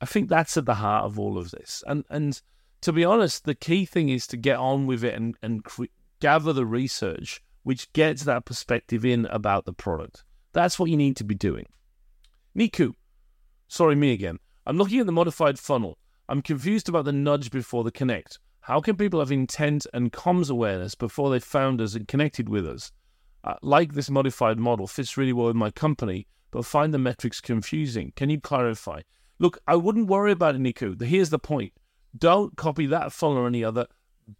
[0.00, 1.84] I think that's at the heart of all of this.
[1.86, 2.40] And and
[2.80, 5.84] to be honest, the key thing is to get on with it and and cre-
[6.20, 10.24] gather the research which gets that perspective in about the product.
[10.52, 11.66] That's what you need to be doing.
[12.56, 12.92] Niku,
[13.66, 14.38] sorry, me again.
[14.64, 15.98] I'm looking at the modified funnel.
[16.28, 18.38] I'm confused about the nudge before the connect.
[18.60, 22.66] How can people have intent and comms awareness before they found us and connected with
[22.66, 22.92] us?
[23.44, 27.40] uh, like this modified model, fits really well with my company, but find the metrics
[27.40, 28.12] confusing.
[28.16, 29.02] Can you clarify?
[29.38, 31.00] Look, I wouldn't worry about it, Niku.
[31.00, 31.72] Here's the point.
[32.16, 33.86] Don't copy that funnel or any other.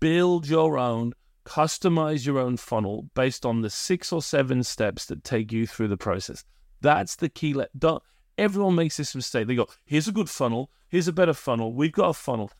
[0.00, 1.12] Build your own,
[1.44, 5.88] customize your own funnel based on the six or seven steps that take you through
[5.88, 6.44] the process.
[6.80, 7.54] That's the key.
[7.54, 8.02] Let don't
[8.36, 9.46] everyone makes this mistake.
[9.46, 12.50] They go, here's a good funnel, here's a better funnel, we've got a funnel.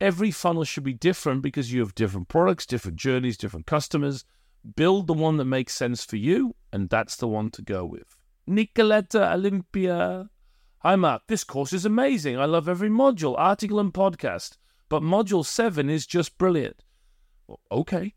[0.00, 4.24] Every funnel should be different because you have different products, different journeys, different customers
[4.76, 8.16] build the one that makes sense for you, and that's the one to go with.
[8.48, 10.30] Nicoletta Olympia.
[10.80, 11.22] Hi, Mark.
[11.28, 12.38] This course is amazing.
[12.38, 14.56] I love every module, article, and podcast.
[14.88, 16.82] But module 7 is just brilliant.
[17.70, 18.14] Okay.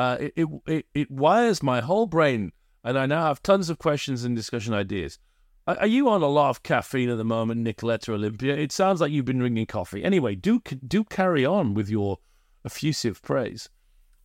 [0.00, 3.78] Uh, it, it, it, it wires my whole brain, and I now have tons of
[3.78, 5.18] questions and discussion ideas.
[5.66, 8.56] Are, you on a lot of caffeine at the moment, Nicoletta Olympia?
[8.56, 10.02] It sounds like you've been drinking coffee.
[10.02, 12.16] Anyway, do do carry on with your
[12.64, 13.68] effusive praise.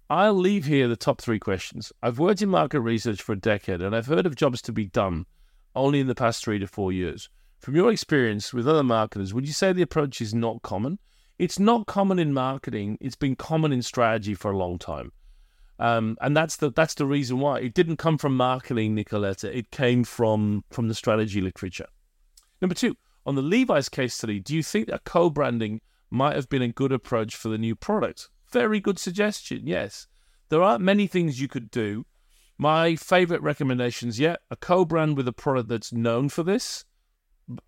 [0.10, 1.92] I'll leave here the top three questions.
[2.02, 4.86] I've worked in market research for a decade, and I've heard of jobs to be
[4.86, 5.26] done
[5.76, 7.30] only in the past three to four years.
[7.60, 11.00] From your experience with other marketers, would you say the approach is not common?
[11.38, 12.98] It's not common in marketing.
[13.02, 15.12] It's been common in strategy for a long time.
[15.78, 19.54] Um, and that's the that's the reason why it didn't come from marketing, Nicoletta.
[19.54, 21.88] It came from from the strategy literature.
[22.62, 22.96] Number two,
[23.26, 26.92] on the Levi's case study, do you think that co-branding might have been a good
[26.92, 28.30] approach for the new product?
[28.52, 29.68] Very good suggestion.
[29.68, 30.08] Yes,
[30.50, 32.06] there aren't many things you could do.
[32.58, 36.86] My favorite recommendations, yeah, a co-brand with a product that's known for this,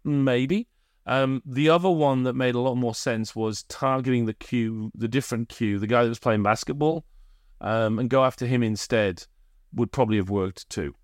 [0.05, 0.69] maybe.
[1.05, 5.09] Um, the other one that made a lot more sense was targeting the Q, the
[5.09, 7.03] different Q, the guy that was playing basketball
[7.61, 9.25] um, and go after him instead
[9.73, 10.95] would probably have worked too.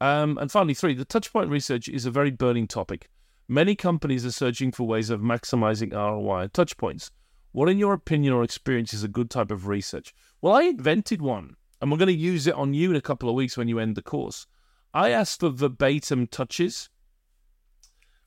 [0.00, 3.08] Um, and finally, three, the touchpoint research is a very burning topic.
[3.48, 7.10] Many companies are searching for ways of maximizing ROI at touchpoints.
[7.52, 10.14] What, in your opinion or experience, is a good type of research?
[10.40, 13.28] Well, I invented one, and we're going to use it on you in a couple
[13.28, 14.46] of weeks when you end the course.
[14.92, 16.90] I asked for verbatim touches.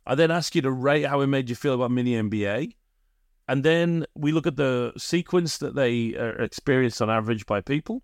[0.05, 2.73] I then ask you to rate how it made you feel about mini MBA.
[3.47, 7.61] And then we look at the sequence that they uh, are experienced on average by
[7.61, 8.03] people.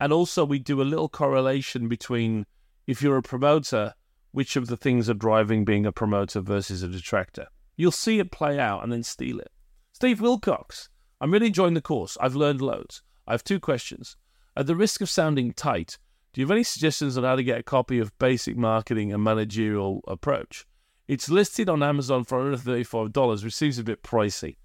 [0.00, 2.46] And also, we do a little correlation between
[2.86, 3.94] if you're a promoter,
[4.32, 7.48] which of the things are driving being a promoter versus a detractor.
[7.76, 9.50] You'll see it play out and then steal it.
[9.92, 10.88] Steve Wilcox,
[11.20, 12.16] I'm really enjoying the course.
[12.20, 13.02] I've learned loads.
[13.26, 14.16] I have two questions.
[14.56, 15.98] At the risk of sounding tight,
[16.32, 19.22] do you have any suggestions on how to get a copy of Basic Marketing and
[19.22, 20.66] Managerial Approach?
[21.08, 24.56] It's listed on Amazon for $135, which seems a bit pricey.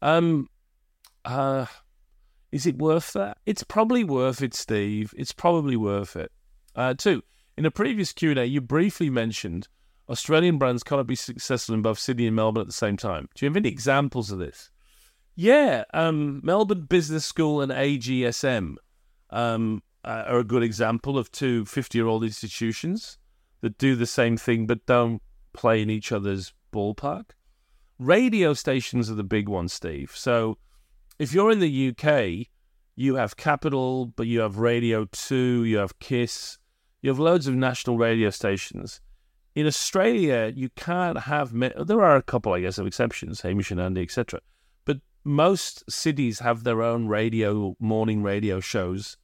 [0.00, 0.48] Um,
[1.24, 1.66] uh,
[2.52, 3.38] is it worth that?
[3.46, 5.14] It's probably worth it, Steve.
[5.16, 6.32] It's probably worth it.
[6.74, 7.22] Uh, two,
[7.56, 9.68] in a previous Q&A, you briefly mentioned
[10.08, 13.28] Australian brands cannot be successful in both Sydney and Melbourne at the same time.
[13.34, 14.70] Do you have any examples of this?
[15.34, 18.76] Yeah, um, Melbourne Business School and AGSM
[19.30, 23.18] um, uh, are a good example of two 50-year-old institutions
[23.60, 25.20] that do the same thing but don't
[25.52, 27.30] play in each other's ballpark
[27.98, 30.12] radio stations are the big ones, Steve.
[30.14, 30.58] So
[31.18, 32.48] if you're in the UK,
[32.94, 36.58] you have Capital, but you have Radio 2, you have KISS,
[37.02, 39.00] you have loads of national radio stations.
[39.54, 43.80] In Australia, you can't have, there are a couple, I guess, of exceptions, Hamish and
[43.80, 44.40] Andy, etc.
[44.84, 49.16] But most cities have their own radio, morning radio shows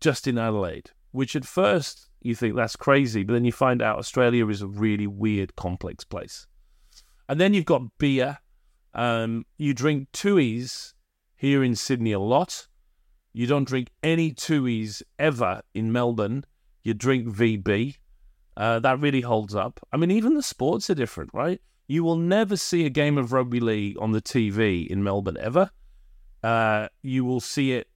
[0.00, 3.98] just in Adelaide, which at first you think that's crazy, but then you find out
[3.98, 6.46] Australia is a really weird, complex place.
[7.28, 8.38] And then you've got beer.
[8.94, 10.94] Um, you drink Tooheys
[11.36, 12.66] here in Sydney a lot.
[13.32, 16.44] You don't drink any Tooheys ever in Melbourne.
[16.82, 17.96] You drink VB.
[18.56, 19.78] Uh, that really holds up.
[19.92, 21.60] I mean, even the sports are different, right?
[21.86, 25.70] You will never see a game of rugby league on the TV in Melbourne ever.
[26.42, 27.88] Uh, you will see it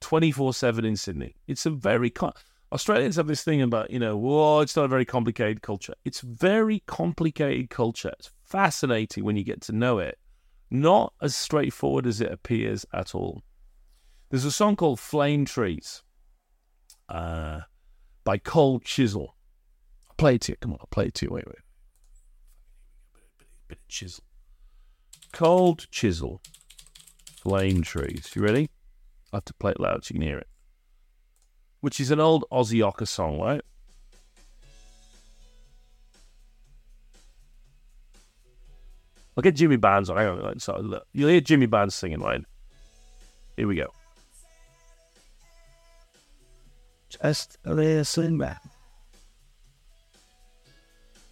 [0.00, 1.36] 24 7 in Sydney.
[1.46, 2.10] It's a very.
[2.70, 5.94] Australians have this thing about, you know, whoa, it's not a very complicated culture.
[6.04, 8.12] It's very complicated culture.
[8.18, 10.18] It's fascinating when you get to know it.
[10.70, 13.42] Not as straightforward as it appears at all.
[14.28, 16.02] There's a song called Flame Trees
[17.08, 17.60] uh,
[18.24, 19.34] by Cold Chisel.
[20.10, 20.56] I'll play it to you.
[20.60, 21.32] Come on, I'll play it to you.
[21.32, 21.56] Wait, wait.
[23.68, 24.24] Bit of chisel.
[25.32, 26.42] Cold Chisel.
[27.40, 28.30] Flame Trees.
[28.34, 28.68] You ready?
[29.32, 30.48] I have to play it loud so you can hear it
[31.80, 33.60] which is an old Aussie Ocker song, right?
[39.36, 40.16] I'll get Jimmy Barnes on.
[40.16, 40.58] Hang on.
[40.58, 42.42] So look, you'll hear Jimmy Barnes singing, right?
[43.56, 43.92] Here we go.
[47.08, 48.62] Just listen back.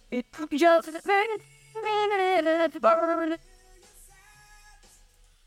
[0.09, 0.67] It just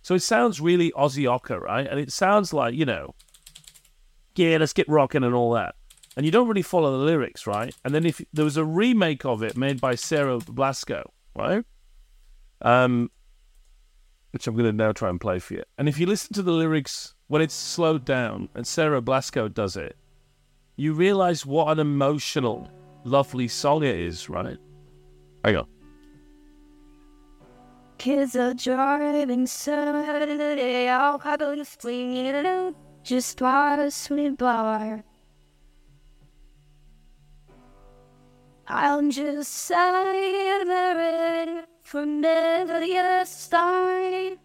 [0.02, 1.86] so it sounds really Aussie Ocker, right?
[1.86, 3.14] And it sounds like, you know,
[4.36, 5.74] yeah, let's get rocking and all that.
[6.16, 7.74] And you don't really follow the lyrics, right?
[7.84, 11.04] And then if there was a remake of it made by Sarah Blasko,
[11.36, 11.64] right?
[12.62, 13.10] Um,
[14.32, 15.62] which I'm going to now try and play for you.
[15.78, 19.76] And if you listen to the lyrics when it's slowed down and Sarah Blasko does
[19.76, 19.96] it,
[20.76, 22.68] you realize what an emotional,
[23.04, 24.56] lovely song it is, right?
[25.44, 25.66] Hang on.
[27.98, 31.64] Kids are driving Saturday, I'll have a
[33.02, 35.02] just pass me by.
[38.66, 40.70] I'm just savoring
[41.82, 44.38] from every start.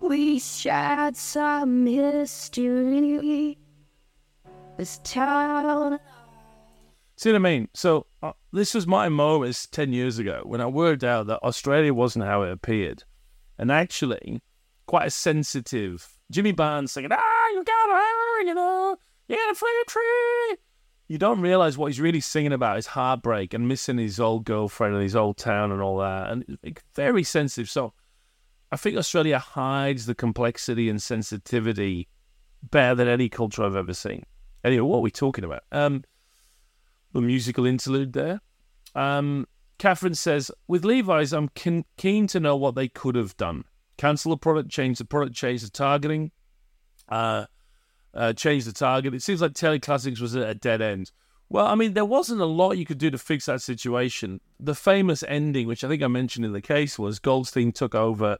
[0.00, 3.58] we shared some history.
[4.76, 6.00] This town.
[7.16, 7.68] See what I mean?
[7.74, 11.92] So uh, this was my moment 10 years ago when I worked out that Australia
[11.94, 13.04] wasn't how it appeared.
[13.58, 14.40] And actually,
[14.90, 18.96] quite a sensitive Jimmy Barnes singing, ah, you got a, hammer, you know,
[19.28, 20.56] you got a fruit tree.
[21.06, 24.94] You don't realize what he's really singing about is heartbreak and missing his old girlfriend
[24.94, 26.30] and his old town and all that.
[26.30, 27.70] And it's very sensitive.
[27.70, 27.92] So
[28.72, 32.08] I think Australia hides the complexity and sensitivity
[32.60, 34.24] better than any culture I've ever seen.
[34.64, 35.62] Anyway, what are we talking about?
[35.70, 36.02] Um,
[37.12, 38.40] the musical interlude there.
[38.96, 39.46] Um,
[39.78, 43.62] Catherine says, with Levi's, I'm keen to know what they could have done.
[44.00, 46.30] Cancel the product, change the product, change the targeting,
[47.10, 47.44] uh,
[48.14, 49.12] uh, change the target.
[49.12, 51.12] It seems like Tailored Classics was at a dead end.
[51.50, 54.40] Well, I mean, there wasn't a lot you could do to fix that situation.
[54.58, 58.38] The famous ending, which I think I mentioned in the case, was Goldstein took over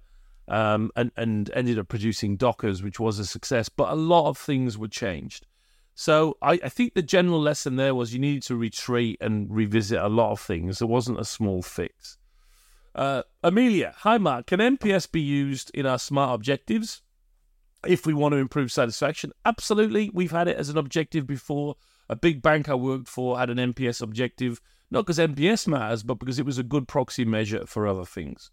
[0.48, 4.38] um, and, and ended up producing Dockers, which was a success, but a lot of
[4.38, 5.46] things were changed.
[5.94, 9.98] So I, I, think the general lesson there was you needed to retreat and revisit
[9.98, 10.80] a lot of things.
[10.80, 12.16] It wasn't a small fix.
[12.94, 14.46] Uh, Amelia, hi Mark.
[14.46, 17.02] Can NPS be used in our smart objectives
[17.86, 19.32] if we want to improve satisfaction?
[19.44, 20.10] Absolutely.
[20.12, 21.76] We've had it as an objective before.
[22.08, 24.60] A big bank I worked for had an NPS objective,
[24.90, 28.50] not because NPS matters, but because it was a good proxy measure for other things.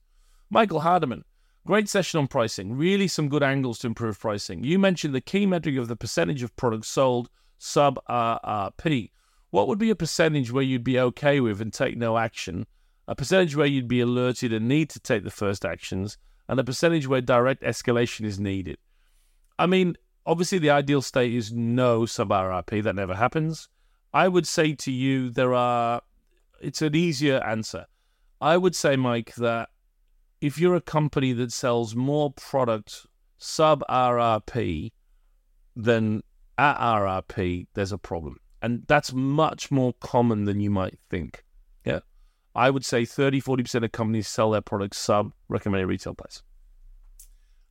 [0.50, 1.24] Michael Hardeman,
[1.68, 2.78] Great session on pricing.
[2.78, 4.64] Really some good angles to improve pricing.
[4.64, 9.12] You mentioned the key metric of the percentage of products sold sub RRP.
[9.50, 12.68] What would be a percentage where you'd be okay with and take no action?
[13.08, 16.64] A percentage where you'd be alerted and need to take the first actions, and a
[16.64, 18.78] percentage where direct escalation is needed.
[19.58, 22.84] I mean, obviously the ideal state is no sub RRP.
[22.84, 23.70] That never happens.
[24.14, 26.02] I would say to you, there are.
[26.60, 27.86] It's an easier answer.
[28.42, 29.70] I would say, Mike, that
[30.42, 33.06] if you're a company that sells more product
[33.38, 34.92] sub RRP
[35.76, 36.24] than
[36.58, 38.38] at RRP, there's a problem.
[38.62, 41.44] And that's much more common than you might think.
[42.58, 46.42] I would say 30, 40% of companies sell their products sub recommended retail price.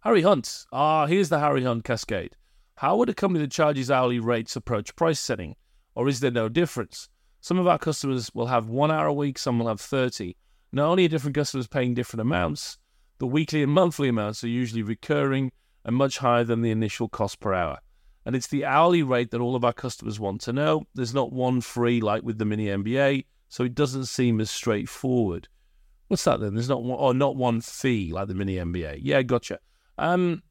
[0.02, 0.64] Harry Hunt.
[0.72, 2.36] Ah, here's the Harry Hunt cascade.
[2.76, 5.56] How would a company that charges hourly rates approach price setting?
[5.96, 7.08] Or is there no difference?
[7.40, 10.36] Some of our customers will have one hour a week, some will have 30.
[10.70, 12.78] Not only are different customers paying different amounts,
[13.18, 15.50] the weekly and monthly amounts are usually recurring
[15.84, 17.78] and much higher than the initial cost per hour.
[18.24, 20.84] And it's the hourly rate that all of our customers want to know.
[20.94, 23.24] There's not one free like with the mini MBA,
[23.56, 25.48] so it doesn't seem as straightforward.
[26.08, 26.52] What's that then?
[26.52, 28.98] There's not one, or not one fee like the mini MBA.
[29.00, 29.60] Yeah, gotcha.
[29.96, 30.42] Um,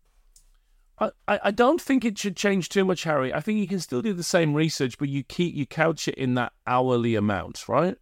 [0.97, 3.31] I, I don't think it should change too much, Harry.
[3.31, 6.15] I think you can still do the same research, but you keep you couch it
[6.15, 7.95] in that hourly amount, right?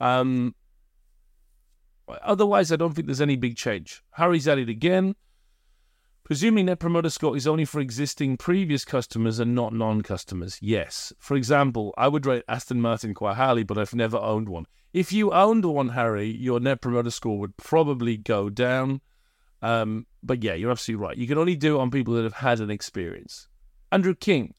[0.00, 0.54] Um,
[2.22, 4.02] Otherwise, I don't think there's any big change.
[4.12, 5.16] Harry's at it again.
[6.30, 10.60] Presuming Net Promoter Score is only for existing previous customers and not non customers.
[10.62, 11.12] Yes.
[11.18, 14.66] For example, I would rate Aston Martin quite highly, but I've never owned one.
[14.92, 19.00] If you owned one, Harry, your Net Promoter Score would probably go down.
[19.60, 21.16] Um, but yeah, you're absolutely right.
[21.16, 23.48] You can only do it on people that have had an experience.
[23.90, 24.54] Andrew King.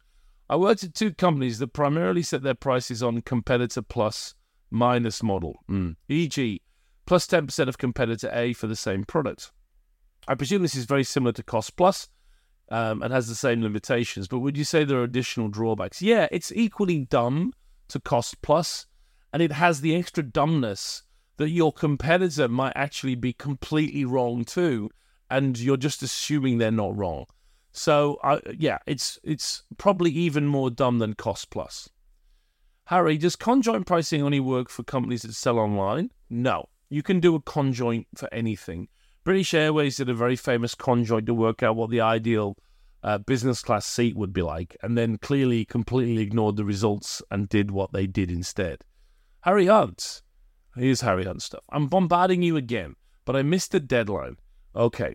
[0.50, 4.36] I worked at two companies that primarily set their prices on competitor plus
[4.70, 5.96] minus model, mm.
[6.10, 6.62] e.g.,
[7.06, 9.54] plus 10% of competitor A for the same product.
[10.28, 12.10] I presume this is very similar to Cost Plus
[12.70, 16.02] um, and has the same limitations, but would you say there are additional drawbacks?
[16.02, 17.54] Yeah, it's equally dumb
[17.90, 18.86] to Cost Plus,
[19.34, 21.04] and it has the extra dumbness
[21.38, 24.90] that your competitor might actually be completely wrong too,
[25.30, 27.26] and you're just assuming they're not wrong.
[27.72, 31.90] So, uh, yeah, it's it's probably even more dumb than Cost Plus.
[32.86, 36.12] Harry, does conjoint pricing only work for companies that sell online?
[36.30, 36.68] No.
[36.90, 38.90] You can do a conjoint for anything.
[39.24, 42.58] British Airways did a very famous conjoint to work out what the ideal
[43.04, 47.48] uh, business class seat would be like, and then clearly completely ignored the results and
[47.48, 48.84] did what they did instead.
[49.42, 50.24] Harry Hunt.
[50.76, 51.64] Here's Harry Hunt stuff.
[51.70, 52.96] I'm bombarding you again,
[53.26, 54.38] but I missed the deadline.
[54.76, 55.14] Okay.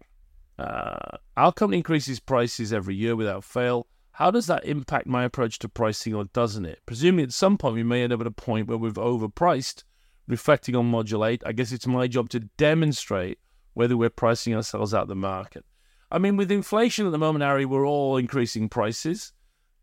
[0.59, 3.86] Uh, our company increases prices every year without fail.
[4.12, 6.80] How does that impact my approach to pricing, or doesn't it?
[6.86, 9.82] Presumably, at some point, we may end up at a point where we've overpriced
[10.28, 11.42] reflecting on modulate.
[11.44, 13.38] I guess it's my job to demonstrate
[13.77, 15.62] whether we're pricing ourselves out of the market.
[16.11, 19.35] I mean, with inflation at the moment, Ari, we're all increasing prices.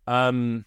[0.07, 0.65] Um,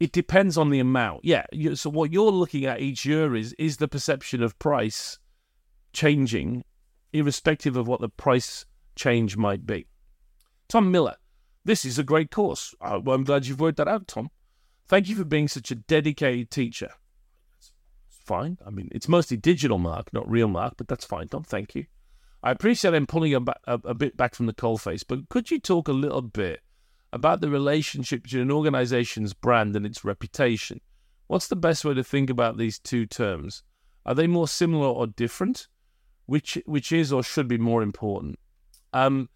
[0.00, 1.24] it depends on the amount.
[1.24, 1.46] Yeah.
[1.74, 5.20] So what you're looking at each year is is the perception of price
[5.92, 6.64] changing,
[7.12, 8.66] irrespective of what the price
[8.96, 9.86] change might be.
[10.68, 11.14] Tom Miller,
[11.64, 12.74] this is a great course.
[12.80, 14.28] I'm glad you've worked that out, Tom.
[14.88, 16.90] Thank you for being such a dedicated teacher
[17.58, 17.70] It's
[18.08, 18.58] fine.
[18.66, 21.44] I mean, it's mostly digital mark, not real mark, but that's fine, Tom.
[21.44, 21.86] Thank you.
[22.44, 25.58] I appreciate I'm pulling a, a, a bit back from the coalface, but could you
[25.58, 26.60] talk a little bit
[27.10, 30.82] about the relationship between an organization's brand and its reputation?
[31.26, 33.62] What's the best way to think about these two terms?
[34.04, 35.68] Are they more similar or different?
[36.26, 38.38] Which which is or should be more important?
[38.92, 39.30] Um,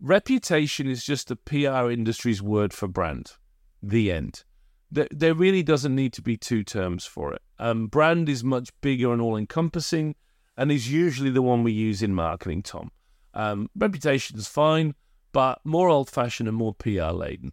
[0.00, 3.34] reputation is just the PR industry's word for brand.
[3.80, 4.42] The end.
[4.90, 7.42] There, there really doesn't need to be two terms for it.
[7.60, 10.16] Um, brand is much bigger and all encompassing,
[10.58, 12.90] and is usually the one we use in marketing, Tom.
[13.32, 14.96] Um, reputation is fine,
[15.32, 17.52] but more old fashioned and more PR laden.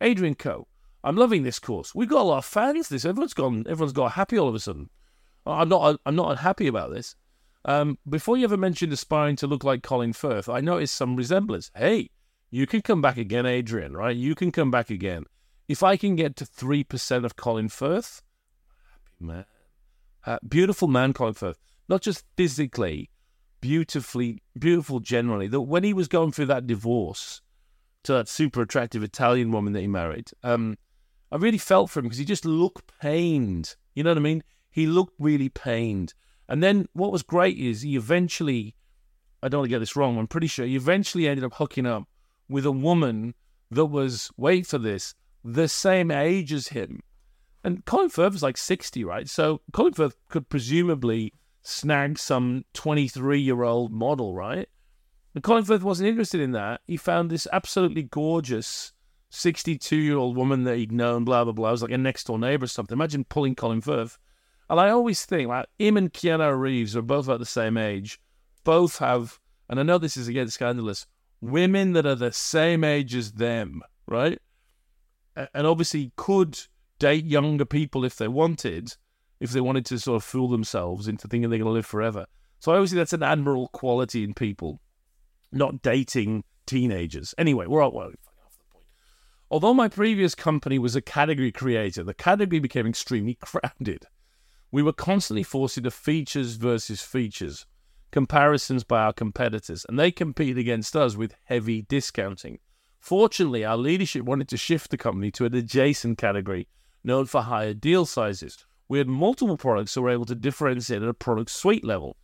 [0.00, 0.68] Adrian Coe,
[1.02, 1.96] I'm loving this course.
[1.96, 2.88] We've got a lot of fans.
[2.88, 3.66] This everyone's gone.
[3.68, 4.88] Everyone's got happy all of a sudden.
[5.44, 6.00] I'm not.
[6.06, 7.16] I'm not unhappy about this.
[7.64, 11.72] Um, before you ever mentioned aspiring to look like Colin Firth, I noticed some resemblance.
[11.76, 12.10] Hey,
[12.50, 13.96] you can come back again, Adrian.
[13.96, 14.16] Right?
[14.16, 15.24] You can come back again.
[15.66, 18.22] If I can get to three percent of Colin Firth,
[18.92, 19.44] happy man,
[20.24, 21.58] uh, beautiful man, Colin Firth.
[21.88, 23.10] Not just physically,
[23.60, 25.48] beautifully, beautiful generally.
[25.48, 27.40] That when he was going through that divorce
[28.04, 30.76] to that super attractive Italian woman that he married, um,
[31.30, 33.74] I really felt for him because he just looked pained.
[33.94, 34.42] You know what I mean?
[34.70, 36.14] He looked really pained.
[36.48, 38.74] And then what was great is he eventually,
[39.42, 41.86] I don't want to get this wrong, I'm pretty sure he eventually ended up hooking
[41.86, 42.04] up
[42.48, 43.34] with a woman
[43.70, 45.14] that was, wait for this,
[45.44, 47.00] the same age as him.
[47.64, 49.28] And Colin Firth was like 60, right?
[49.28, 51.32] So Colin Firth could presumably
[51.62, 54.68] snag some 23 year old model, right?
[55.34, 56.82] And Colin Firth wasn't interested in that.
[56.86, 58.92] He found this absolutely gorgeous
[59.30, 61.68] 62 year old woman that he'd known, blah, blah, blah.
[61.68, 62.96] It was like a next door neighbor or something.
[62.96, 64.18] Imagine pulling Colin Firth.
[64.68, 68.20] And I always think, like, him and Keanu Reeves are both about the same age.
[68.64, 69.38] Both have,
[69.68, 71.06] and I know this is again scandalous,
[71.40, 74.38] women that are the same age as them, right?
[75.36, 76.58] And obviously could
[76.98, 78.96] date younger people if they wanted,
[79.42, 82.26] if they wanted to sort of fool themselves into thinking they're going to live forever.
[82.60, 84.80] So think that's an admirable quality in people,
[85.50, 87.34] not dating teenagers.
[87.36, 88.12] Anyway, we're all, well,
[89.50, 94.06] Although my previous company was a category creator, the category became extremely crowded.
[94.70, 97.66] We were constantly forced into features versus features,
[98.12, 102.60] comparisons by our competitors, and they competed against us with heavy discounting.
[103.00, 106.68] Fortunately, our leadership wanted to shift the company to an adjacent category
[107.02, 108.64] known for higher deal sizes.
[108.92, 112.18] We had multiple products, we were able to differentiate at a product suite level.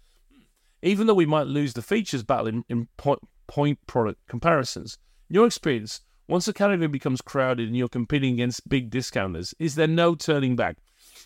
[0.82, 4.98] Even though we might lose the features battle in, in point, point product comparisons,
[5.30, 9.76] in your experience, once the category becomes crowded and you're competing against big discounters, is
[9.76, 10.76] there no turning back?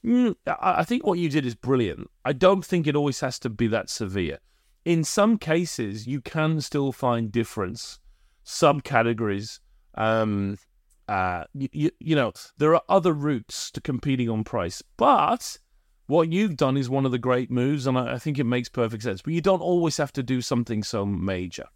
[0.05, 2.09] Mm, I think what you did is brilliant.
[2.25, 4.39] I don't think it always has to be that severe.
[4.85, 7.99] In some cases, you can still find difference
[8.47, 9.59] subcategories.
[9.97, 10.59] Um,
[11.09, 15.59] uh, you, you know, there are other routes to competing on price, but
[16.07, 18.69] what you've done is one of the great moves, and I, I think it makes
[18.69, 19.23] perfect sense.
[19.23, 21.67] But you don't always have to do something so major.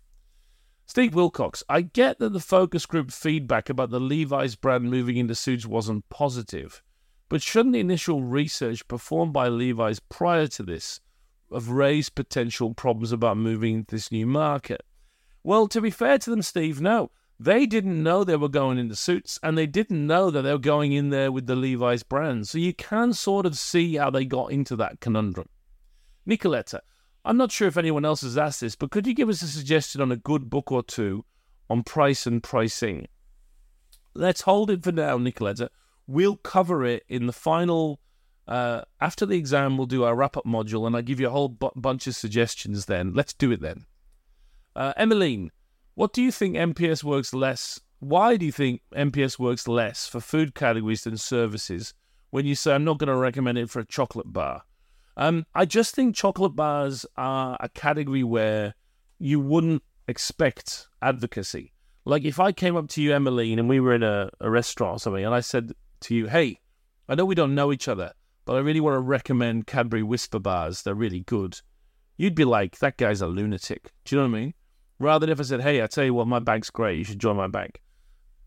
[0.86, 5.34] Steve Wilcox, I get that the focus group feedback about the Levi's brand moving into
[5.34, 6.82] suits wasn't positive,
[7.28, 11.00] but shouldn't the initial research performed by Levi's prior to this
[11.52, 14.82] have raised potential problems about moving into this new market?
[15.42, 17.10] Well, to be fair to them, Steve, no.
[17.38, 20.58] They didn't know they were going into suits and they didn't know that they were
[20.58, 22.48] going in there with the Levi's brand.
[22.48, 25.48] So you can sort of see how they got into that conundrum.
[26.26, 26.80] Nicoletta,
[27.24, 29.48] I'm not sure if anyone else has asked this, but could you give us a
[29.48, 31.24] suggestion on a good book or two
[31.68, 33.06] on price and pricing?
[34.14, 35.68] Let's hold it for now, Nicoletta.
[36.06, 38.00] We'll cover it in the final.
[38.48, 41.30] Uh, after the exam, we'll do our wrap up module, and I'll give you a
[41.30, 43.12] whole bu- bunch of suggestions then.
[43.12, 43.86] Let's do it then.
[44.74, 45.50] Uh, Emmeline,
[45.96, 47.80] what do you think NPS works less?
[48.00, 51.94] Why do you think NPS works less for food categories than services
[52.28, 54.62] when you say I'm not going to recommend it for a chocolate bar?
[55.16, 58.74] Um, I just think chocolate bars are a category where
[59.18, 61.72] you wouldn't expect advocacy.
[62.04, 64.96] Like if I came up to you, Emmeline, and we were in a, a restaurant
[64.96, 66.60] or something, and I said to you, "Hey,
[67.08, 68.12] I know we don't know each other,
[68.44, 70.82] but I really want to recommend Cadbury Wispa bars.
[70.82, 71.58] They're really good."
[72.18, 74.54] You'd be like, "That guy's a lunatic." Do you know what I mean?
[74.98, 76.98] Rather than if I said, "Hey, I tell you what, my bank's great.
[76.98, 77.82] You should join my bank,"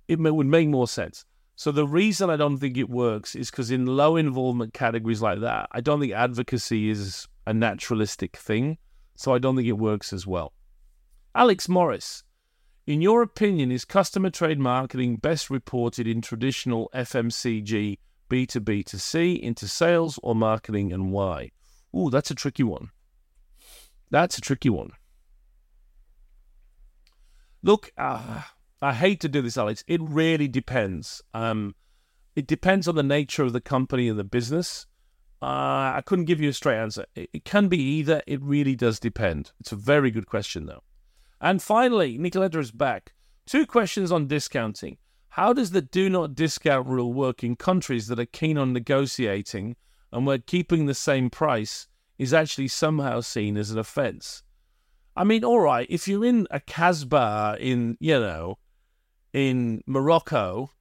[0.08, 1.26] it would make more sense.
[1.56, 5.42] So the reason I don't think it works is because in low involvement categories like
[5.42, 8.78] that, I don't think advocacy is a naturalistic thing.
[9.16, 10.54] So I don't think it works as well.
[11.36, 12.24] Alex Morris,
[12.88, 18.00] in your opinion, is customer trade marketing best reported in traditional FMCG
[18.30, 21.52] B2B to C into sales or marketing and why?
[21.94, 22.92] Ooh, that's a tricky one.
[24.10, 24.92] That's a tricky one.
[27.62, 28.42] Look, uh,
[28.82, 29.84] I hate to do this, Alex.
[29.88, 31.22] It really depends.
[31.34, 31.76] Um,
[32.36, 34.86] it depends on the nature of the company and the business.
[35.42, 37.06] Uh, I couldn't give you a straight answer.
[37.16, 38.22] It, it can be either.
[38.28, 39.52] It really does depend.
[39.60, 40.84] It's a very good question, though.
[41.42, 43.14] And finally, Nicoletta is back.
[43.46, 44.98] Two questions on discounting.
[45.30, 49.76] How does the do not discount rule work in countries that are keen on negotiating
[50.12, 51.88] and where keeping the same price
[52.18, 54.44] is actually somehow seen as an offence?
[55.20, 58.58] I mean, all right, if you're in a Casbah in, you know,
[59.34, 60.72] in Morocco,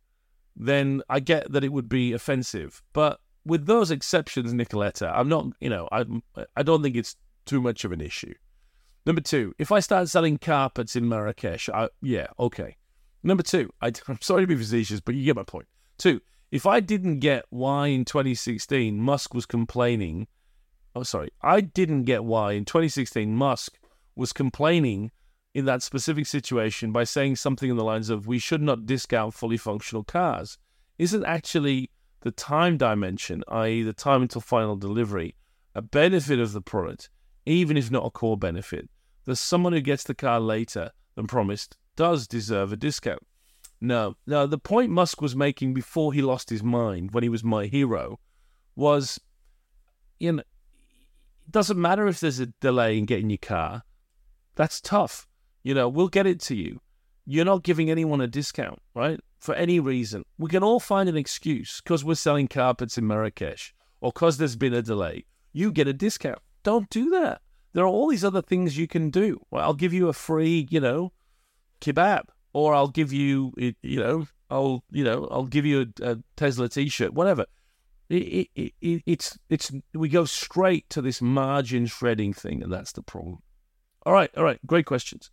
[0.55, 2.81] then I get that it would be offensive.
[2.93, 6.05] But with those exceptions, Nicoletta, I'm not, you know, I
[6.55, 7.17] I don't think it's
[7.47, 8.33] too much of an issue.
[9.05, 12.77] Number two, if I start selling carpets in Marrakesh, I, yeah, okay.
[13.25, 15.67] Number two, I, I'm sorry to be facetious, but you get my point.
[15.99, 16.21] Two,
[16.53, 20.29] if I didn't get why in 2016 Musk was complaining,
[20.95, 23.77] oh, sorry, I didn't get why in 2016 Musk
[24.19, 25.13] was complaining
[25.55, 29.33] in that specific situation by saying something in the lines of, we should not discount
[29.33, 30.59] fully functional cars.
[30.99, 31.91] Isn't actually
[32.21, 35.37] the time dimension, i.e., the time until final delivery,
[35.75, 37.09] a benefit of the product,
[37.47, 38.91] even if not a core benefit.
[39.25, 43.21] that someone who gets the car later than promised does deserve a discount.
[43.81, 47.45] No, no, the point Musk was making before he lost his mind, when he was
[47.45, 48.19] my hero,
[48.75, 49.21] was,
[50.19, 53.83] you know, it doesn't matter if there's a delay in getting your car.
[54.59, 55.29] That's tough.
[55.63, 56.81] You know, we'll get it to you.
[57.25, 59.21] You're not giving anyone a discount, right?
[59.39, 60.25] For any reason.
[60.37, 64.57] We can all find an excuse because we're selling carpets in Marrakesh or because there's
[64.57, 65.27] been a delay.
[65.53, 66.41] You get a discount.
[66.65, 67.41] Don't do that.
[67.73, 69.41] There are all these other things you can do.
[69.53, 71.13] Well, I'll give you a free, you know,
[71.81, 72.23] kebab,
[72.53, 76.69] or I'll give you, you know, I'll, you know, I'll give you a, a Tesla
[76.69, 77.47] T-shirt, whatever.
[78.09, 82.93] It, it, it, it's, it's, we go straight to this margin shredding thing, and that's
[82.93, 83.39] the problem.
[84.09, 85.31] All right, all right, great questions.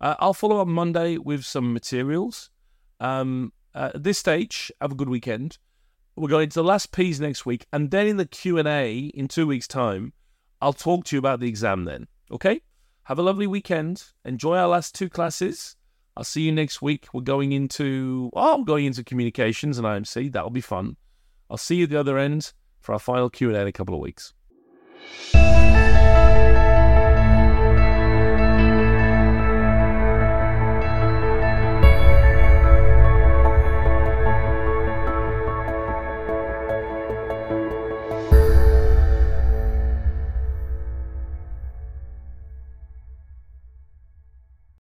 [0.00, 2.50] Uh, I'll follow up Monday with some materials.
[2.98, 5.58] Um, uh, at this stage, have a good weekend.
[6.16, 9.12] We're going to the last P's next week, and then in the Q and A
[9.14, 10.12] in two weeks' time,
[10.60, 11.84] I'll talk to you about the exam.
[11.84, 12.62] Then, okay?
[13.04, 14.02] Have a lovely weekend.
[14.24, 15.76] Enjoy our last two classes.
[16.16, 17.06] I'll see you next week.
[17.12, 20.32] We're going into oh, I'm going into communications and IMC.
[20.32, 20.96] That'll be fun.
[21.48, 23.72] I'll see you at the other end for our final Q and A in a
[23.72, 24.34] couple of weeks.